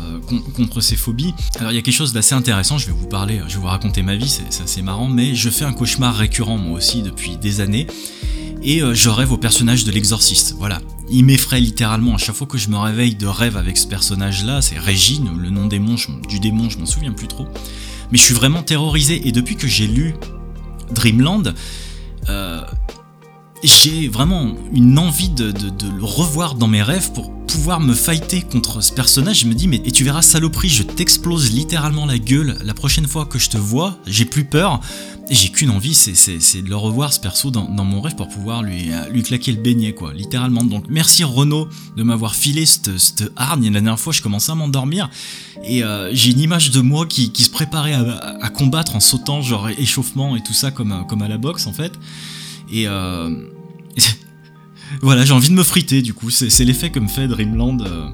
contre 0.56 0.80
ces 0.80 0.96
phobies. 0.96 1.34
Alors 1.58 1.72
il 1.72 1.76
y 1.76 1.78
a 1.78 1.82
quelque 1.82 1.94
chose 1.94 2.12
d'assez 2.12 2.34
intéressant, 2.34 2.78
je 2.78 2.86
vais 2.86 2.92
vous 2.92 3.06
parler, 3.06 3.40
je 3.46 3.54
vais 3.54 3.60
vous 3.60 3.66
raconter 3.66 4.02
ma 4.02 4.16
vie, 4.16 4.28
c'est 4.28 4.62
assez 4.62 4.82
marrant, 4.82 5.08
mais 5.08 5.34
je 5.34 5.50
fais 5.50 5.64
un 5.64 5.72
cauchemar 5.72 6.14
récurrent 6.14 6.58
moi 6.58 6.78
aussi 6.78 7.02
depuis 7.02 7.36
des 7.36 7.60
années, 7.60 7.86
et 8.62 8.82
euh, 8.82 8.94
je 8.94 9.08
rêve 9.08 9.32
au 9.32 9.36
personnage 9.36 9.84
de 9.84 9.92
l'exorciste, 9.92 10.54
voilà. 10.58 10.80
Il 11.08 11.24
m'effraie 11.24 11.60
littéralement 11.60 12.14
à 12.14 12.18
chaque 12.18 12.34
fois 12.34 12.46
que 12.46 12.58
je 12.58 12.68
me 12.68 12.76
réveille 12.76 13.14
de 13.14 13.26
rêve 13.26 13.56
avec 13.56 13.76
ce 13.76 13.86
personnage-là, 13.86 14.60
c'est 14.60 14.78
Régine, 14.78 15.30
le 15.38 15.50
nom 15.50 15.66
du 15.66 16.40
démon, 16.40 16.68
je 16.68 16.78
m'en 16.78 16.86
souviens 16.86 17.12
plus 17.12 17.28
trop. 17.28 17.46
Mais 18.10 18.18
je 18.18 18.22
suis 18.22 18.34
vraiment 18.34 18.62
terrorisé, 18.62 19.26
et 19.28 19.32
depuis 19.32 19.56
que 19.56 19.68
j'ai 19.68 19.86
lu 19.86 20.14
Dreamland, 20.92 21.54
euh, 22.28 22.60
j'ai 23.62 24.08
vraiment 24.08 24.54
une 24.72 24.98
envie 24.98 25.28
de, 25.28 25.52
le 25.96 26.04
revoir 26.04 26.54
dans 26.54 26.68
mes 26.68 26.82
rêves 26.82 27.12
pour 27.12 27.32
pouvoir 27.46 27.80
me 27.80 27.94
fighter 27.94 28.42
contre 28.42 28.80
ce 28.82 28.92
personnage. 28.92 29.40
Je 29.40 29.46
me 29.46 29.54
dis, 29.54 29.66
mais 29.68 29.80
et 29.84 29.90
tu 29.90 30.04
verras, 30.04 30.22
saloperie, 30.22 30.68
je 30.68 30.82
t'explose 30.82 31.52
littéralement 31.52 32.06
la 32.06 32.18
gueule 32.18 32.58
la 32.64 32.74
prochaine 32.74 33.06
fois 33.06 33.24
que 33.24 33.38
je 33.38 33.48
te 33.48 33.56
vois. 33.56 33.98
J'ai 34.06 34.24
plus 34.24 34.44
peur. 34.44 34.80
J'ai 35.28 35.48
qu'une 35.48 35.70
envie, 35.70 35.94
c'est 35.94 36.62
de 36.62 36.68
le 36.68 36.76
revoir 36.76 37.12
ce 37.12 37.18
perso 37.18 37.50
dans, 37.50 37.66
mon 37.68 38.00
rêve 38.00 38.14
pour 38.14 38.28
pouvoir 38.28 38.62
lui, 38.62 38.92
euh, 38.92 39.08
lui 39.08 39.24
claquer 39.24 39.50
le 39.50 39.60
beignet, 39.60 39.92
quoi, 39.92 40.12
littéralement. 40.12 40.62
Donc 40.62 40.84
merci 40.88 41.24
Renaud 41.24 41.68
de 41.96 42.02
m'avoir 42.04 42.36
filé 42.36 42.64
cette, 42.64 42.96
cette 42.98 43.32
hargne. 43.34 43.64
La 43.64 43.80
dernière 43.80 43.98
fois, 43.98 44.12
je 44.12 44.22
commençais 44.22 44.52
à 44.52 44.54
m'endormir 44.54 45.10
et 45.64 45.82
euh, 45.82 46.10
j'ai 46.12 46.30
une 46.30 46.40
image 46.40 46.70
de 46.70 46.80
moi 46.80 47.06
qui, 47.06 47.32
se 47.34 47.50
préparait 47.50 47.94
à, 47.94 48.48
combattre 48.50 48.94
en 48.94 49.00
sautant, 49.00 49.42
genre 49.42 49.68
échauffement 49.70 50.36
et 50.36 50.42
tout 50.42 50.52
ça, 50.52 50.70
comme, 50.70 51.04
comme 51.08 51.22
à 51.22 51.28
la 51.28 51.38
boxe 51.38 51.66
en 51.66 51.72
fait. 51.72 51.92
Et, 52.70 52.86
euh, 52.86 53.30
voilà, 55.02 55.24
j'ai 55.24 55.32
envie 55.32 55.48
de 55.48 55.54
me 55.54 55.62
friter 55.62 56.02
du 56.02 56.14
coup. 56.14 56.30
C'est 56.30 56.64
l'effet 56.64 56.90
que 56.90 56.98
me 56.98 57.08
fait 57.08 57.28
Dreamland 57.28 57.82
euh, 57.82 58.08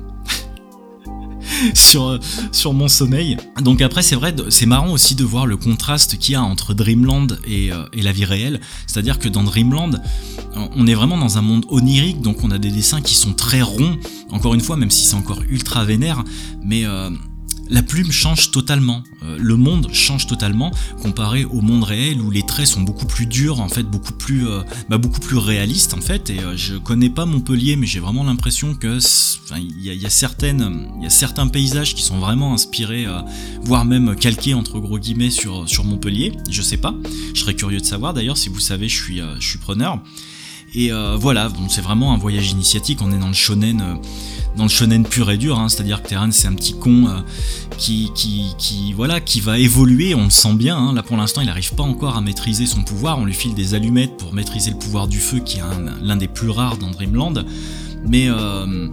sur, 2.52 2.72
mon 2.72 2.88
sommeil. 2.88 3.36
Donc 3.60 3.80
après, 3.80 4.02
c'est 4.02 4.16
vrai, 4.16 4.34
c'est 4.50 4.66
marrant 4.66 4.92
aussi 4.92 5.14
de 5.14 5.24
voir 5.24 5.46
le 5.46 5.56
contraste 5.56 6.18
qu'il 6.18 6.32
y 6.32 6.36
a 6.36 6.42
entre 6.42 6.74
Dreamland 6.74 7.38
et, 7.46 7.72
euh, 7.72 7.84
et 7.92 8.02
la 8.02 8.12
vie 8.12 8.24
réelle. 8.24 8.60
C'est-à-dire 8.86 9.18
que 9.18 9.28
dans 9.28 9.42
Dreamland, 9.42 10.02
on 10.54 10.86
est 10.86 10.94
vraiment 10.94 11.16
dans 11.16 11.38
un 11.38 11.42
monde 11.42 11.64
onirique, 11.68 12.20
donc 12.20 12.44
on 12.44 12.50
a 12.50 12.58
des 12.58 12.70
dessins 12.70 13.00
qui 13.00 13.14
sont 13.14 13.32
très 13.32 13.62
ronds. 13.62 13.96
Encore 14.30 14.54
une 14.54 14.60
fois, 14.60 14.76
même 14.76 14.90
si 14.90 15.04
c'est 15.04 15.16
encore 15.16 15.42
ultra 15.48 15.84
vénère, 15.84 16.24
mais 16.62 16.84
la 17.72 17.82
plume 17.82 18.12
change 18.12 18.50
totalement. 18.50 19.02
Euh, 19.22 19.38
le 19.40 19.56
monde 19.56 19.88
change 19.92 20.26
totalement 20.26 20.70
comparé 21.00 21.44
au 21.44 21.62
monde 21.62 21.84
réel 21.84 22.20
où 22.20 22.30
les 22.30 22.42
traits 22.42 22.66
sont 22.66 22.82
beaucoup 22.82 23.06
plus 23.06 23.26
durs, 23.26 23.60
en 23.60 23.68
fait, 23.68 23.82
beaucoup 23.82 24.12
plus, 24.12 24.46
euh, 24.46 24.60
bah, 24.90 24.98
beaucoup 24.98 25.20
plus 25.20 25.38
réalistes 25.38 25.94
en 25.94 26.00
fait. 26.00 26.28
Et 26.28 26.38
euh, 26.38 26.56
je 26.56 26.76
connais 26.76 27.08
pas 27.08 27.24
Montpellier, 27.24 27.76
mais 27.76 27.86
j'ai 27.86 27.98
vraiment 27.98 28.24
l'impression 28.24 28.74
que 28.74 28.98
il 29.56 29.82
y 29.82 30.06
a, 30.06 30.10
certaines, 30.10 30.88
il 30.98 31.04
y 31.04 31.06
a 31.06 31.10
certains 31.10 31.46
paysages 31.48 31.94
qui 31.94 32.02
sont 32.02 32.18
vraiment 32.18 32.52
inspirés, 32.54 33.06
voire 33.62 33.84
même 33.84 34.16
calqués 34.16 34.54
entre 34.54 34.78
gros 34.78 34.98
guillemets 34.98 35.30
sur 35.30 35.68
sur 35.68 35.84
Montpellier. 35.84 36.32
Je 36.50 36.62
sais 36.62 36.76
pas. 36.76 36.94
Je 37.34 37.40
serais 37.40 37.54
curieux 37.54 37.80
de 37.80 37.84
savoir. 37.84 38.14
D'ailleurs, 38.14 38.36
si 38.36 38.48
vous 38.48 38.60
savez, 38.60 38.88
je 38.88 39.02
suis, 39.02 39.20
je 39.38 39.46
suis 39.46 39.58
preneur. 39.58 40.00
Et 40.74 40.90
voilà, 41.18 41.50
c'est 41.68 41.82
vraiment 41.82 42.14
un 42.14 42.18
voyage 42.18 42.50
initiatique. 42.50 43.00
On 43.02 43.12
est 43.12 43.18
dans 43.18 43.28
le 43.28 43.34
shonen 43.34 43.98
dans 44.56 44.64
le 44.64 44.68
shonen 44.68 45.04
pur 45.04 45.30
et 45.30 45.38
dur, 45.38 45.58
hein, 45.58 45.68
c'est-à-dire 45.68 46.02
que 46.02 46.08
Terran 46.08 46.30
c'est 46.30 46.48
un 46.48 46.54
petit 46.54 46.74
con 46.74 47.06
euh, 47.06 47.20
qui, 47.78 48.92
voilà, 48.94 49.20
qui 49.20 49.40
va 49.40 49.58
évoluer, 49.58 50.14
on 50.14 50.24
le 50.24 50.30
sent 50.30 50.54
bien, 50.54 50.76
hein. 50.76 50.92
là 50.92 51.02
pour 51.02 51.16
l'instant 51.16 51.40
il 51.40 51.46
n'arrive 51.46 51.74
pas 51.74 51.82
encore 51.82 52.16
à 52.16 52.20
maîtriser 52.20 52.66
son 52.66 52.82
pouvoir, 52.82 53.18
on 53.18 53.24
lui 53.24 53.34
file 53.34 53.54
des 53.54 53.74
allumettes 53.74 54.16
pour 54.16 54.32
maîtriser 54.32 54.70
le 54.70 54.78
pouvoir 54.78 55.08
du 55.08 55.18
feu 55.18 55.40
qui 55.40 55.58
est 55.58 55.62
l'un 56.02 56.16
des 56.16 56.28
plus 56.28 56.50
rares 56.50 56.76
dans 56.76 56.90
Dreamland, 56.90 57.44
mais... 58.06 58.28
Euh, 58.28 58.88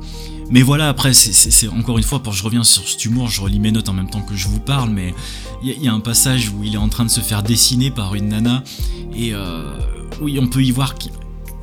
mais 0.51 0.63
voilà, 0.63 0.89
après, 0.89 1.13
c'est 1.13 1.67
encore 1.67 1.99
une 1.99 2.03
fois, 2.03 2.23
pour 2.23 2.33
je 2.33 2.43
reviens 2.43 2.63
sur 2.63 2.87
cet 2.87 3.05
humour, 3.05 3.27
je 3.27 3.39
relis 3.39 3.59
mes 3.59 3.71
notes 3.71 3.87
en 3.87 3.93
même 3.93 4.09
temps 4.09 4.21
que 4.21 4.35
je 4.35 4.47
vous 4.47 4.59
parle, 4.59 4.89
mais 4.89 5.13
il 5.61 5.83
y, 5.83 5.87
a 5.87 5.93
un 5.93 5.99
passage 5.99 6.49
où 6.49 6.63
il 6.63 6.73
est 6.73 6.79
en 6.79 6.89
train 6.89 7.05
de 7.05 7.09
se 7.09 7.19
faire 7.19 7.43
dessiner 7.43 7.91
par 7.91 8.15
une 8.15 8.29
nana, 8.29 8.63
et 9.15 9.35
euh, 9.35 9.71
oui, 10.21 10.39
on 10.41 10.47
peut 10.47 10.63
y 10.63 10.71
voir 10.71 10.95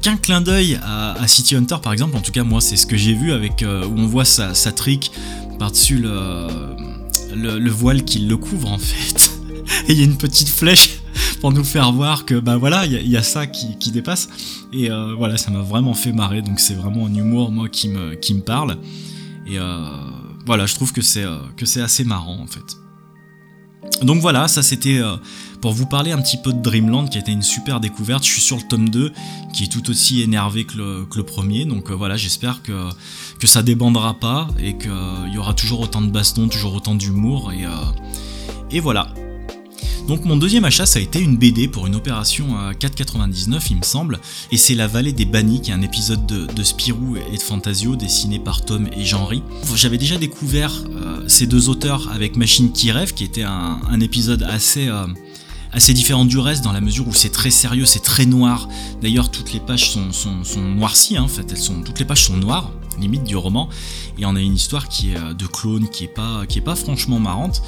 qu'un 0.07 0.17
clin 0.17 0.41
d'œil 0.41 0.79
à, 0.85 1.27
City 1.27 1.57
Hunter 1.57 1.79
par 1.83 1.93
exemple, 1.93 2.17
en 2.17 2.21
tout 2.21 2.31
cas 2.31 2.45
moi 2.45 2.61
c'est 2.61 2.77
ce 2.77 2.87
que 2.87 2.97
j'ai 2.97 3.13
vu 3.13 3.33
avec 3.33 3.65
euh, 3.65 3.85
où 3.85 3.99
on 3.99 4.07
voit 4.07 4.25
sa, 4.25 4.53
trick 4.71 5.11
par-dessus 5.59 5.99
le, 5.99 6.47
le, 7.35 7.71
voile 7.71 8.05
qui 8.05 8.21
le 8.21 8.37
couvre 8.37 8.71
en 8.71 8.79
fait. 8.79 9.33
Et 9.89 9.95
il 9.95 9.99
y 9.99 10.03
a 10.03 10.05
une 10.05 10.17
petite 10.17 10.49
flèche 10.49 11.01
pour 11.41 11.51
nous 11.51 11.65
faire 11.65 11.91
voir 11.91 12.25
que 12.25 12.37
bah 12.39 12.57
voilà, 12.57 12.87
il 12.87 13.09
y, 13.09 13.17
a 13.17 13.23
ça 13.25 13.49
qui, 13.49 13.91
dépasse. 13.91 14.29
Et 14.73 14.93
euh, 14.93 15.17
voilà, 15.19 15.37
ça 15.39 15.51
m'a 15.51 15.63
vraiment 15.63 15.95
fait 15.95 16.13
marrer, 16.13 16.41
donc 16.41 16.61
c'est 16.61 16.75
vraiment 16.75 17.07
un 17.07 17.15
humour 17.15 17.51
moi 17.51 17.69
qui 17.69 17.89
me, 17.89 18.15
qui 18.15 18.35
me 18.35 18.43
parle. 18.43 18.79
Et 19.49 19.59
euh, 19.59 19.89
voilà, 20.47 20.67
je 20.67 20.77
trouve 20.77 20.93
que 20.93 21.03
c'est 21.03 21.81
assez 21.81 22.05
marrant 22.05 22.39
en 22.39 22.47
fait. 22.47 22.77
Donc 24.03 24.21
voilà, 24.21 24.47
ça 24.47 24.63
c'était 24.63 24.99
euh, 24.99 25.17
pour 25.61 25.73
vous 25.73 25.87
parler 25.87 26.13
un 26.13 26.21
petit 26.21 26.37
peu 26.37 26.53
de 26.53 26.61
Dreamland 26.61 27.09
qui 27.09 27.19
a 27.19 27.21
été 27.21 27.33
une 27.33 27.43
super 27.43 27.81
découverte. 27.81 28.25
Je 28.25 28.31
suis 28.31 28.43
sur 28.43 28.57
le 28.57 28.63
tome 28.63 28.89
2 28.89 29.13
qui 29.53 29.65
est 29.65 29.69
tout 29.69 29.89
aussi 29.91 30.23
énervé 30.23 30.65
que 30.65 30.77
le, 30.77 31.23
premier. 31.23 31.65
Donc 31.65 31.91
euh, 31.91 31.95
voilà, 31.95 32.17
j'espère 32.17 32.63
que, 32.63 32.89
que 33.41 33.47
ça 33.47 33.63
débandera 33.63 34.15
pas 34.15 34.49
et 34.59 34.77
qu'il 34.77 35.33
y 35.33 35.39
aura 35.39 35.55
toujours 35.55 35.81
autant 35.81 36.03
de 36.03 36.11
bastons, 36.11 36.49
toujours 36.49 36.75
autant 36.75 36.95
d'humour. 36.95 37.51
Euh, 37.51 37.67
et 38.71 38.81
voilà. 38.81 39.09
Donc 40.07 40.25
mon 40.25 40.37
deuxième 40.37 40.65
achat 40.65 40.87
ça 40.87 41.01
a 41.01 41.03
été 41.03 41.19
une 41.19 41.37
BD 41.37 41.67
pour 41.67 41.89
une 41.89 41.97
opération 41.97 42.57
à 42.57 42.73
4,99 42.75 43.67
il 43.71 43.77
me 43.79 43.83
semble, 43.83 44.21
et 44.53 44.57
c'est 44.57 44.75
La 44.77 44.87
Vallée 44.87 45.13
des 45.13 45.25
Bannis 45.25 45.63
qui 45.63 45.73
est 45.73 45.75
un 45.75 45.83
épisode 45.83 46.25
de, 46.27 46.63
Spirou 46.63 47.17
et 47.17 47.37
de 47.37 47.43
Fantasio 47.43 47.97
dessiné 47.97 48.39
par 48.39 48.65
Tom 48.65 48.89
et 48.97 49.05
Jean-Ry. 49.05 49.43
J'avais 49.75 49.99
déjà 49.99 50.17
découvert 50.17 50.73
euh, 50.91 51.25
ces 51.27 51.47
deux 51.47 51.69
auteurs 51.69 52.09
avec 52.13 52.37
Machine 52.37 52.71
qui 52.71 52.93
rêve 52.93 53.15
qui 53.15 53.25
était 53.25 53.43
un, 53.43 54.01
épisode 54.01 54.43
assez... 54.45 54.89
Euh, 54.89 55.07
assez 55.73 55.93
différent 55.93 56.25
du 56.25 56.39
reste 56.39 56.65
dans 56.65 56.73
la 56.73 56.81
mesure 56.81 57.07
où 57.07 57.13
c'est 57.13 57.29
très 57.29 57.51
sérieux, 57.51 57.85
c'est 57.85 58.03
très 58.03 58.25
noir. 58.25 58.67
D'ailleurs, 59.03 59.31
toutes 59.31 59.53
les 59.53 59.61
pages 59.61 59.91
sont, 59.91 60.11
sont, 60.11 60.61
noircies, 60.63 61.19
hein, 61.19 61.25
en 61.25 61.29
fait, 61.29 61.45
elles 61.51 61.59
sont, 61.59 61.83
toutes 61.83 61.99
les 61.99 62.07
pages 62.07 62.25
sont 62.25 62.37
noires, 62.39 62.71
limite 62.99 63.25
du 63.25 63.37
roman. 63.37 63.69
Et 64.17 64.25
on 64.25 64.37
a 64.37 64.41
une 64.41 64.55
histoire 64.55 64.89
qui 64.89 65.11
est 65.11 65.19
euh, 65.19 65.35
de 65.35 65.47
clone, 65.47 65.89
qui 65.91 66.05
est 66.05 66.15
pas, 66.15 66.47
qui 66.47 66.59
est 66.59 66.63
pas 66.63 66.77
franchement 66.77 67.19
marrante. 67.19 67.63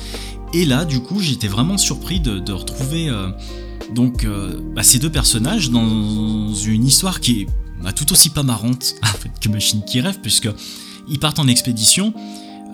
Et 0.54 0.64
là, 0.64 0.84
du 0.84 1.00
coup, 1.00 1.20
j'étais 1.20 1.48
vraiment 1.48 1.76
surpris 1.76 2.20
de, 2.20 2.52
retrouver 2.52 3.08
euh, 3.08 3.30
donc 3.94 4.24
euh, 4.24 4.60
bah, 4.74 4.82
ces 4.82 4.98
deux 4.98 5.10
personnages 5.10 5.70
dans 5.70 6.54
une 6.54 6.86
histoire 6.86 7.20
qui 7.20 7.42
est 7.42 7.46
bah, 7.82 7.92
tout 7.92 8.10
aussi 8.12 8.30
pas 8.30 8.42
marrante 8.42 8.94
que 9.40 9.48
Machine 9.48 9.82
qui 9.84 10.00
rêve, 10.00 10.18
puisque 10.22 10.48
ils 11.08 11.18
partent 11.18 11.38
en 11.38 11.48
expédition. 11.48 12.14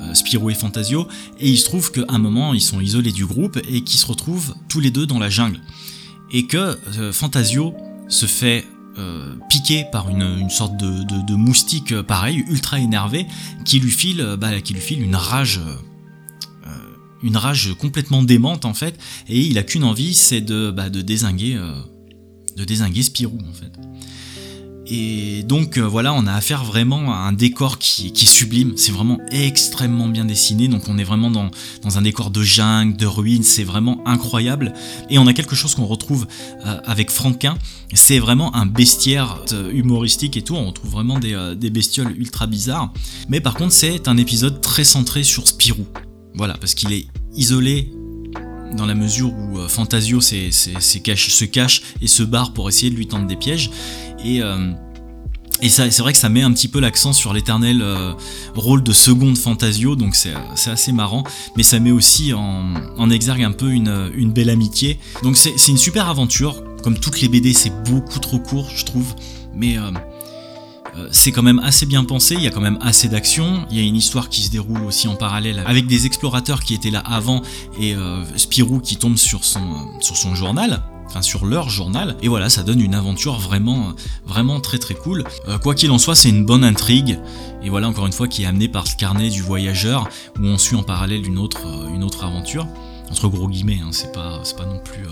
Euh, 0.00 0.12
Spirou 0.12 0.50
et 0.50 0.54
Fantasio, 0.54 1.06
et 1.38 1.48
il 1.48 1.56
se 1.56 1.64
trouve 1.66 1.92
qu'à 1.92 2.02
un 2.08 2.18
moment 2.18 2.52
ils 2.52 2.60
sont 2.60 2.80
isolés 2.80 3.12
du 3.12 3.24
groupe 3.24 3.58
et 3.68 3.82
qu'ils 3.82 3.98
se 3.98 4.06
retrouvent 4.06 4.54
tous 4.68 4.80
les 4.80 4.90
deux 4.90 5.06
dans 5.06 5.20
la 5.20 5.30
jungle. 5.30 5.60
Et 6.32 6.46
que 6.46 6.76
Fantasio 7.12 7.74
se 8.08 8.26
fait 8.26 8.64
piquer 9.48 9.84
par 9.92 10.08
une, 10.08 10.50
sorte 10.50 10.76
de, 10.76 11.34
moustique 11.34 12.00
pareil, 12.02 12.44
ultra 12.48 12.80
énervé, 12.80 13.26
qui 13.64 13.78
lui 13.78 13.92
file, 13.92 14.36
bah, 14.36 14.60
qui 14.60 14.74
lui 14.74 14.80
file 14.80 15.00
une 15.00 15.14
rage 15.14 15.60
une 17.24 17.36
rage 17.36 17.74
complètement 17.78 18.22
démente 18.22 18.64
en 18.66 18.74
fait, 18.74 18.96
et 19.28 19.40
il 19.40 19.58
a 19.58 19.62
qu'une 19.62 19.82
envie, 19.82 20.14
c'est 20.14 20.42
de, 20.42 20.70
bah, 20.70 20.90
de 20.90 21.00
désinguer, 21.00 21.56
euh, 21.56 21.72
de 22.56 22.64
désinguer 22.64 23.02
Spirou 23.02 23.38
en 23.48 23.54
fait. 23.54 23.72
Et 24.86 25.42
donc 25.44 25.78
euh, 25.78 25.80
voilà, 25.80 26.12
on 26.12 26.26
a 26.26 26.34
affaire 26.34 26.62
vraiment 26.62 27.14
à 27.14 27.16
un 27.16 27.32
décor 27.32 27.78
qui, 27.78 28.08
est 28.08 28.26
sublime, 28.26 28.74
c'est 28.76 28.92
vraiment 28.92 29.18
extrêmement 29.30 30.08
bien 30.08 30.26
dessiné, 30.26 30.68
donc 30.68 30.86
on 30.88 30.98
est 30.98 31.04
vraiment 31.04 31.30
dans, 31.30 31.50
dans 31.82 31.96
un 31.96 32.02
décor 32.02 32.30
de 32.30 32.42
jungle, 32.42 32.94
de 32.94 33.06
ruines, 33.06 33.42
c'est 33.42 33.64
vraiment 33.64 34.06
incroyable. 34.06 34.74
Et 35.08 35.18
on 35.18 35.26
a 35.26 35.32
quelque 35.32 35.56
chose 35.56 35.74
qu'on 35.74 35.86
retrouve 35.86 36.26
euh, 36.66 36.78
avec 36.84 37.10
Franquin, 37.10 37.56
c'est 37.94 38.18
vraiment 38.18 38.54
un 38.54 38.66
bestiaire 38.66 39.38
humoristique 39.72 40.36
et 40.36 40.42
tout, 40.42 40.54
on 40.54 40.66
retrouve 40.66 40.90
vraiment 40.90 41.18
des, 41.18 41.54
des 41.56 41.70
bestioles 41.70 42.14
ultra 42.18 42.46
bizarres. 42.46 42.92
Mais 43.30 43.40
par 43.40 43.54
contre 43.54 43.72
c'est 43.72 44.06
un 44.08 44.18
épisode 44.18 44.60
très 44.60 44.84
centré 44.84 45.24
sur 45.24 45.48
Spirou. 45.48 45.86
Voilà, 46.34 46.54
parce 46.54 46.74
qu'il 46.74 46.92
est 46.92 47.06
isolé 47.34 47.92
dans 48.76 48.86
la 48.86 48.94
mesure 48.94 49.32
où 49.32 49.58
euh, 49.58 49.68
Fantasio 49.68 50.20
se 50.20 51.44
cache 51.44 51.82
et 52.00 52.06
se 52.06 52.22
barre 52.22 52.52
pour 52.52 52.68
essayer 52.68 52.90
de 52.90 52.96
lui 52.96 53.06
tendre 53.06 53.26
des 53.26 53.36
pièges. 53.36 53.70
Et, 54.24 54.42
euh, 54.42 54.72
c'est 55.62 55.98
vrai 56.00 56.12
que 56.12 56.18
ça 56.18 56.28
met 56.28 56.42
un 56.42 56.52
petit 56.52 56.68
peu 56.68 56.80
l'accent 56.80 57.12
sur 57.12 57.32
l'éternel 57.32 57.80
euh, 57.80 58.12
rôle 58.54 58.82
de 58.82 58.92
seconde 58.92 59.38
Fantasio, 59.38 59.96
donc 59.96 60.14
c'est 60.14 60.34
assez 60.66 60.92
marrant, 60.92 61.22
mais 61.56 61.62
ça 61.62 61.78
met 61.78 61.92
aussi 61.92 62.34
en, 62.34 63.08
exergue 63.10 63.44
un 63.44 63.52
peu 63.52 63.70
une, 63.70 64.32
belle 64.32 64.50
amitié. 64.50 64.98
Donc 65.22 65.36
c'est 65.36 65.68
une 65.68 65.78
super 65.78 66.10
aventure, 66.10 66.62
comme 66.82 66.98
toutes 66.98 67.20
les 67.20 67.28
BD 67.28 67.54
c'est 67.54 67.72
beaucoup 67.84 68.18
trop 68.18 68.40
court 68.40 68.68
je 68.76 68.84
trouve, 68.84 69.14
mais 69.54 69.78
c'est 71.10 71.32
quand 71.32 71.42
même 71.42 71.58
assez 71.60 71.86
bien 71.86 72.04
pensé, 72.04 72.34
il 72.34 72.42
y 72.42 72.46
a 72.46 72.50
quand 72.50 72.60
même 72.60 72.78
assez 72.80 73.08
d'action, 73.08 73.66
il 73.70 73.76
y 73.76 73.80
a 73.80 73.82
une 73.82 73.96
histoire 73.96 74.28
qui 74.28 74.42
se 74.42 74.50
déroule 74.50 74.82
aussi 74.82 75.08
en 75.08 75.16
parallèle 75.16 75.62
avec 75.66 75.86
des 75.86 76.06
explorateurs 76.06 76.62
qui 76.62 76.74
étaient 76.74 76.90
là 76.90 77.00
avant 77.00 77.42
et 77.78 77.94
euh, 77.94 78.24
Spirou 78.36 78.80
qui 78.80 78.96
tombe 78.96 79.16
sur 79.16 79.44
son, 79.44 79.60
euh, 79.60 80.00
sur 80.00 80.16
son 80.16 80.34
journal, 80.34 80.82
enfin 81.06 81.22
sur 81.22 81.46
leur 81.46 81.68
journal. 81.68 82.16
Et 82.22 82.28
voilà 82.28 82.48
ça 82.48 82.62
donne 82.62 82.80
une 82.80 82.94
aventure 82.94 83.38
vraiment 83.38 83.94
vraiment 84.26 84.60
très 84.60 84.78
très 84.78 84.94
cool. 84.94 85.24
Quoi 85.62 85.74
qu'il 85.74 85.90
en 85.90 85.98
soit 85.98 86.14
c'est 86.14 86.28
une 86.28 86.44
bonne 86.44 86.64
intrigue. 86.64 87.18
Et 87.62 87.70
voilà 87.70 87.88
encore 87.88 88.06
une 88.06 88.12
fois 88.12 88.28
qui 88.28 88.42
est 88.42 88.46
amenée 88.46 88.68
par 88.68 88.86
ce 88.86 88.96
carnet 88.96 89.30
du 89.30 89.42
voyageur 89.42 90.08
où 90.38 90.44
on 90.44 90.58
suit 90.58 90.76
en 90.76 90.82
parallèle 90.82 91.26
une 91.26 91.38
autre 91.38 91.66
une 91.92 92.04
autre 92.04 92.24
aventure. 92.24 92.66
Entre 93.10 93.28
gros 93.28 93.48
guillemets 93.48 93.80
hein, 93.82 93.90
c'est 93.90 94.12
pas 94.12 94.42
pas 94.56 94.66
non 94.66 94.78
plus 94.78 95.06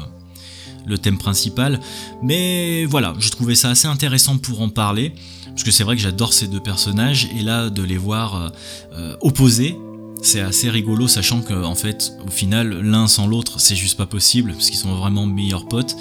le 0.87 0.99
thème 0.99 1.19
principal. 1.19 1.81
Mais 2.23 2.85
voilà 2.85 3.15
je 3.19 3.31
trouvais 3.31 3.55
ça 3.55 3.71
assez 3.71 3.89
intéressant 3.89 4.39
pour 4.39 4.61
en 4.61 4.69
parler 4.69 5.15
parce 5.53 5.65
que 5.65 5.71
c'est 5.71 5.85
vrai 5.85 5.97
que 5.97 6.03
j'adore 6.03 6.33
ces 6.33 6.49
deux 6.49 6.61
personnages, 6.61 7.29
et 7.37 7.43
là, 7.43 7.71
de 7.71 7.83
les 7.83 7.99
voir 7.99 8.37
euh, 8.37 8.49
euh, 8.95 9.17
opposés, 9.21 9.79
c'est 10.23 10.41
assez 10.41 10.71
rigolo, 10.71 11.09
sachant 11.09 11.43
que 11.43 11.53
en 11.53 11.75
fait, 11.75 12.13
au 12.27 12.31
final, 12.31 12.81
l'un 12.81 13.07
sans 13.07 13.27
l'autre, 13.27 13.61
c'est 13.61 13.77
juste 13.77 13.99
pas 13.99 14.07
possible, 14.07 14.53
parce 14.53 14.71
qu'ils 14.71 14.79
sont 14.79 14.95
vraiment 14.95 15.27
meilleurs 15.27 15.67
potes. 15.67 15.97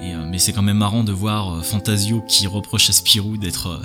Euh, 0.00 0.26
mais 0.28 0.38
c'est 0.38 0.52
quand 0.52 0.62
même 0.62 0.78
marrant 0.78 1.04
de 1.04 1.12
voir 1.12 1.64
Fantasio 1.64 2.22
qui 2.28 2.46
reproche 2.46 2.90
à 2.90 2.92
Spirou 2.92 3.36
d'être 3.38 3.80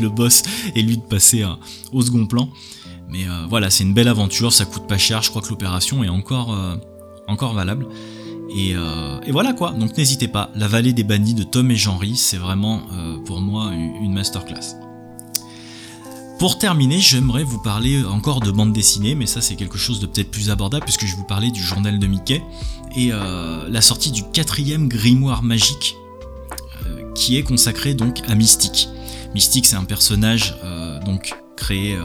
le 0.00 0.08
boss 0.08 0.42
et 0.74 0.82
lui 0.82 0.96
de 0.96 1.02
passer 1.02 1.44
au 1.92 2.02
second 2.02 2.26
plan. 2.26 2.48
Mais 3.08 3.26
voilà, 3.48 3.70
c'est 3.70 3.82
une 3.82 3.92
belle 3.92 4.06
aventure, 4.06 4.52
ça 4.52 4.64
coûte 4.64 4.86
pas 4.86 4.96
cher, 4.96 5.20
je 5.22 5.30
crois 5.30 5.42
que 5.42 5.48
l'opération 5.48 6.04
est 6.04 6.08
encore, 6.08 6.56
encore 7.26 7.54
valable. 7.54 7.88
Euh, 8.56 9.20
et, 9.24 9.32
voilà 9.32 9.52
quoi, 9.52 9.72
donc 9.72 9.96
n'hésitez 9.96 10.28
pas, 10.28 10.50
La 10.54 10.68
vallée 10.68 10.92
des 10.92 11.04
bannis 11.04 11.34
de 11.34 11.42
Tom 11.42 11.70
et 11.70 11.76
Jean-Ry, 11.76 12.16
c'est 12.16 12.36
vraiment 12.36 12.82
euh, 12.92 13.18
pour 13.18 13.40
moi 13.40 13.70
une 13.72 14.12
masterclass. 14.12 14.76
Pour 16.38 16.58
terminer, 16.58 16.98
j'aimerais 17.00 17.44
vous 17.44 17.60
parler 17.60 18.02
encore 18.02 18.40
de 18.40 18.50
bande 18.50 18.72
dessinée, 18.72 19.14
mais 19.14 19.26
ça 19.26 19.40
c'est 19.42 19.56
quelque 19.56 19.76
chose 19.76 20.00
de 20.00 20.06
peut-être 20.06 20.30
plus 20.30 20.50
abordable 20.50 20.84
puisque 20.84 21.04
je 21.04 21.14
vous 21.14 21.24
parler 21.24 21.50
du 21.50 21.62
journal 21.62 21.98
de 21.98 22.06
Mickey 22.06 22.42
et 22.96 23.10
euh, 23.12 23.68
la 23.68 23.80
sortie 23.82 24.10
du 24.10 24.22
quatrième 24.22 24.88
grimoire 24.88 25.42
magique 25.42 25.96
qui 27.14 27.36
est 27.36 27.42
consacré 27.42 27.92
donc 27.92 28.22
à 28.28 28.34
Mystique. 28.34 28.88
Mystique 29.34 29.66
c'est 29.66 29.76
un 29.76 29.84
personnage 29.84 30.56
donc 31.04 31.34
créé 31.56 31.98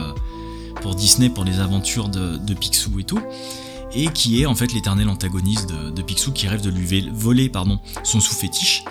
pour 0.82 0.96
Disney 0.96 1.30
pour 1.30 1.46
les 1.46 1.60
aventures 1.62 2.10
de, 2.10 2.36
de 2.38 2.54
Picsou 2.54 3.00
et 3.00 3.04
tout 3.04 3.22
et 3.96 4.08
qui 4.08 4.42
est 4.42 4.46
en 4.46 4.56
fait 4.56 4.74
l'éternel 4.74 5.10
antagoniste 5.10 5.70
de, 5.70 6.02
Picsou 6.02 6.32
qui 6.32 6.48
rêve 6.48 6.62
de 6.62 6.70
lui 6.70 7.10
voler 7.14 7.52
son 8.04 8.20
sous-fétiche. 8.20 8.84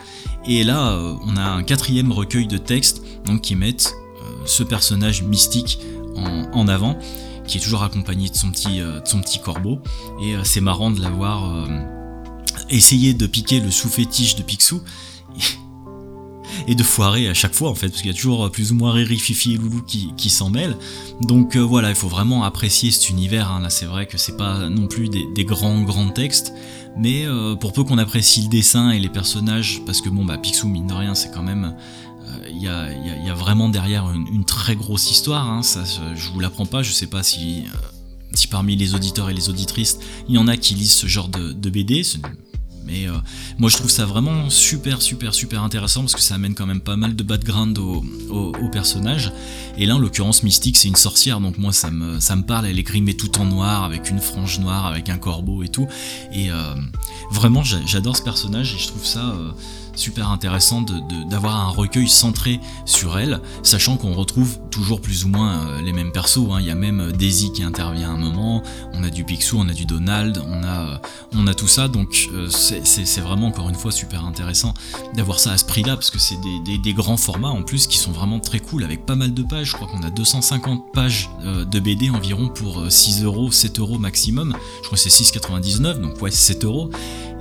Et 0.47 0.65
là, 0.65 0.93
euh, 0.93 1.15
on 1.25 1.37
a 1.37 1.43
un 1.43 1.63
quatrième 1.63 2.11
recueil 2.13 2.47
de 2.47 2.59
textes 2.59 3.03
donc, 3.25 3.43
qui 3.43 3.55
mettent 3.55 3.95
euh, 4.23 4.43
ce 4.47 4.63
personnage 4.63 5.23
mystique 5.23 5.79
en, 6.17 6.69
avant, 6.69 6.99
qui 7.47 7.59
est 7.59 7.61
toujours 7.61 7.83
accompagné 7.83 8.29
de 8.29 8.35
son 8.35 8.51
petit, 8.51 8.79
de 8.79 9.01
petit 9.01 9.41
corbeau. 9.41 9.81
Et 10.23 10.35
c'est 10.45 10.61
marrant 10.61 10.91
de 10.91 11.01
l'avoir 11.01 11.67
essayé 12.71 13.15
de 13.15 13.27
piquer 13.27 13.59
le 13.59 13.73
sous-fétiche 13.73 14.37
de 14.37 14.43
Picsou 14.43 14.81
et 16.67 16.75
de 16.75 16.83
foirer 16.83 17.29
à 17.29 17.35
chaque 17.35 17.55
fois 17.55 17.71
en 17.71 17.75
fait, 17.75 17.89
parce 17.89 18.03
qu'il 18.03 18.11
y 18.11 18.15
a 18.15 18.17
toujours 18.17 18.51
plus 18.51 18.73
ou 18.73 18.75
moins 18.75 18.93
Riri, 18.93 19.19
Fifi 19.19 19.55
et 19.55 19.57
Loulou 19.57 19.83
qui, 19.83 20.31
s'en 20.31 20.51
mêlent. 20.51 20.77
Donc 21.21 21.57
voilà, 21.57 21.91
il 21.91 21.95
faut 21.95 22.09
vraiment 22.09 22.45
apprécier 22.45 22.91
cet 22.91 23.11
univers. 23.11 23.51
Hein. 23.51 23.61
Là, 23.61 23.71
c'est 23.71 23.87
vrai 23.87 24.07
que 24.07 24.19
c'est 24.19 24.37
pas 24.37 24.69
non 24.69 24.87
plus 24.87 25.09
des, 25.09 25.45
grands 25.45 25.83
grands 25.83 26.09
textes, 26.09 26.53
mais 26.97 27.27
pour 27.61 27.73
peu 27.73 27.85
qu'on 27.85 27.99
apprécie 27.99 28.43
le 28.43 28.49
dessin 28.49 28.91
et 28.91 28.99
les 28.99 29.09
personnages, 29.09 29.83
parce 29.87 30.01
que 30.01 30.09
bon, 30.09 30.25
bah 30.25 30.39
Picsou 30.39 30.69
mine 30.69 30.87
de 30.87 30.95
rien, 30.95 31.15
c'est 31.15 31.33
quand 31.33 31.43
même 31.43 31.75
il 32.51 32.63
y, 32.63 32.69
a, 32.69 32.91
y, 32.93 33.31
a, 33.31 33.35
vraiment 33.35 33.69
derrière 33.69 34.11
une, 34.11 34.45
très 34.45 34.77
grosse 34.77 35.11
histoire. 35.11 35.49
Hein. 35.49 35.63
Ça, 35.63 35.83
je 36.15 36.31
vous 36.31 36.41
l'apprends 36.41 36.67
pas. 36.67 36.83
Je 36.83 36.93
sais 36.93 37.07
pas 37.07 37.23
si, 37.23 37.65
si 38.33 38.47
parmi 38.47 38.77
les 38.77 38.95
auditeurs 38.95 39.31
et 39.31 39.35
les 39.35 39.49
auditrices, 39.49 39.99
il 40.29 40.35
y 40.35 40.39
en 40.39 40.49
a 40.49 40.57
qui 40.57 40.75
lisent 40.75 40.93
ce 40.93 41.07
genre 41.07 41.29
de 41.29 41.71
BD. 41.71 42.03
Mais 42.87 43.09
euh, 43.09 43.13
moi 43.59 43.71
je 43.71 43.77
trouve 43.77 43.91
ça 43.91 44.05
vraiment 44.05 44.51
super 44.51 45.01
super 45.03 45.35
super 45.35 45.63
intéressant 45.63 46.01
parce 46.01 46.15
que 46.15 46.21
ça 46.21 46.35
amène 46.35 46.55
quand 46.55 46.67
même 46.67 46.81
pas 46.81 46.97
mal 46.97 47.17
de 47.17 47.23
background 47.23 47.79
au, 47.79 48.03
personnage. 48.73 49.33
Et 49.79 49.87
là 49.87 49.97
en 49.97 49.99
l'occurrence 49.99 50.43
Mystique 50.43 50.77
c'est 50.77 50.89
une 50.89 50.97
sorcière 50.97 51.41
donc 51.41 51.59
moi 51.59 51.73
ça 51.73 51.91
me, 51.91 52.21
ça 52.21 52.35
me 52.37 52.43
parle, 52.43 52.67
elle 52.67 52.79
est 52.79 52.83
grimée 52.83 53.17
tout 53.17 53.39
en 53.39 53.45
noir 53.45 53.85
avec 53.85 54.11
une 54.11 54.19
frange 54.19 54.59
noire, 54.59 54.87
avec 54.87 55.09
un 55.09 55.19
corbeau 55.19 55.63
et 55.63 55.69
tout. 55.69 55.87
Et 56.33 56.51
euh, 56.51 56.75
vraiment 57.31 57.63
j'adore 57.63 58.17
ce 58.17 58.23
personnage 58.23 58.75
et 58.75 58.79
je 58.79 58.89
trouve 58.89 59.05
ça... 59.05 59.31
Euh, 59.31 59.53
super 59.97 60.31
intéressant 60.31 60.83
d'avoir 61.29 61.57
un 61.57 61.69
recueil 61.69 62.09
centré 62.09 62.61
sur 62.85 63.19
elle, 63.19 63.41
sachant 63.63 63.97
qu'on 63.97 64.15
retrouve 64.15 64.59
toujours 64.71 65.01
plus 65.01 65.25
ou 65.25 65.29
moins 65.29 65.67
euh, 65.69 65.83
les 65.83 65.93
mêmes 65.93 66.13
persos. 66.13 66.51
Hein. 66.51 66.59
Il 66.61 66.67
y 66.67 66.71
a 66.71 66.75
même 66.75 67.01
euh, 67.01 67.13
Daisy 67.13 67.53
qui 67.53 67.63
intervient 67.63 68.11
à 68.11 68.13
un 68.13 68.19
moment, 68.19 68.63
on 68.93 69.05
a 69.05 69.11
du 69.11 69.25
Picsou, 69.25 69.59
on 69.59 69.69
a 69.69 69.73
du 69.73 69.87
Donald, 69.87 70.43
on 70.47 70.63
a, 70.63 70.95
euh, 70.95 70.97
on 71.35 71.47
a 71.47 71.55
tout 71.55 71.69
ça, 71.69 71.89
donc 71.89 72.29
c'est 72.51 73.21
vraiment 73.21 73.49
encore 73.49 73.69
une 73.69 73.75
fois 73.75 73.93
super 73.93 74.25
intéressant 74.25 74.75
d'avoir 75.15 75.39
ça 75.39 75.53
à 75.53 75.59
ce 75.59 75.65
prix-là, 75.65 75.95
parce 75.95 76.11
que 76.11 76.19
c'est 76.19 76.39
des, 76.65 76.95
grands 76.95 77.17
formats 77.17 77.49
en 77.49 77.63
plus 77.63 77.87
qui 77.89 77.99
sont 77.99 78.13
vraiment 78.13 78.39
très 78.39 78.61
cool, 78.61 78.85
avec 78.85 79.05
pas 79.05 79.17
mal 79.17 79.35
de 79.35 79.43
pages, 79.43 79.69
je 79.69 79.73
crois 79.73 79.89
qu'on 79.89 80.03
a 80.03 80.11
250 80.11 80.93
pages 80.93 81.29
de 81.45 81.81
BD 81.81 82.09
environ 82.11 82.49
pour 82.49 82.85
6 82.89 83.25
euros, 83.25 83.51
7 83.51 83.81
euros 83.81 83.99
maximum, 83.99 84.57
je 84.83 84.87
crois 84.87 84.97
que 84.97 85.11
c'est 85.11 85.39
6,99, 85.39 86.01
donc 86.01 86.23
ouais 86.23 86.31
7 86.31 86.65
euros, 86.65 86.91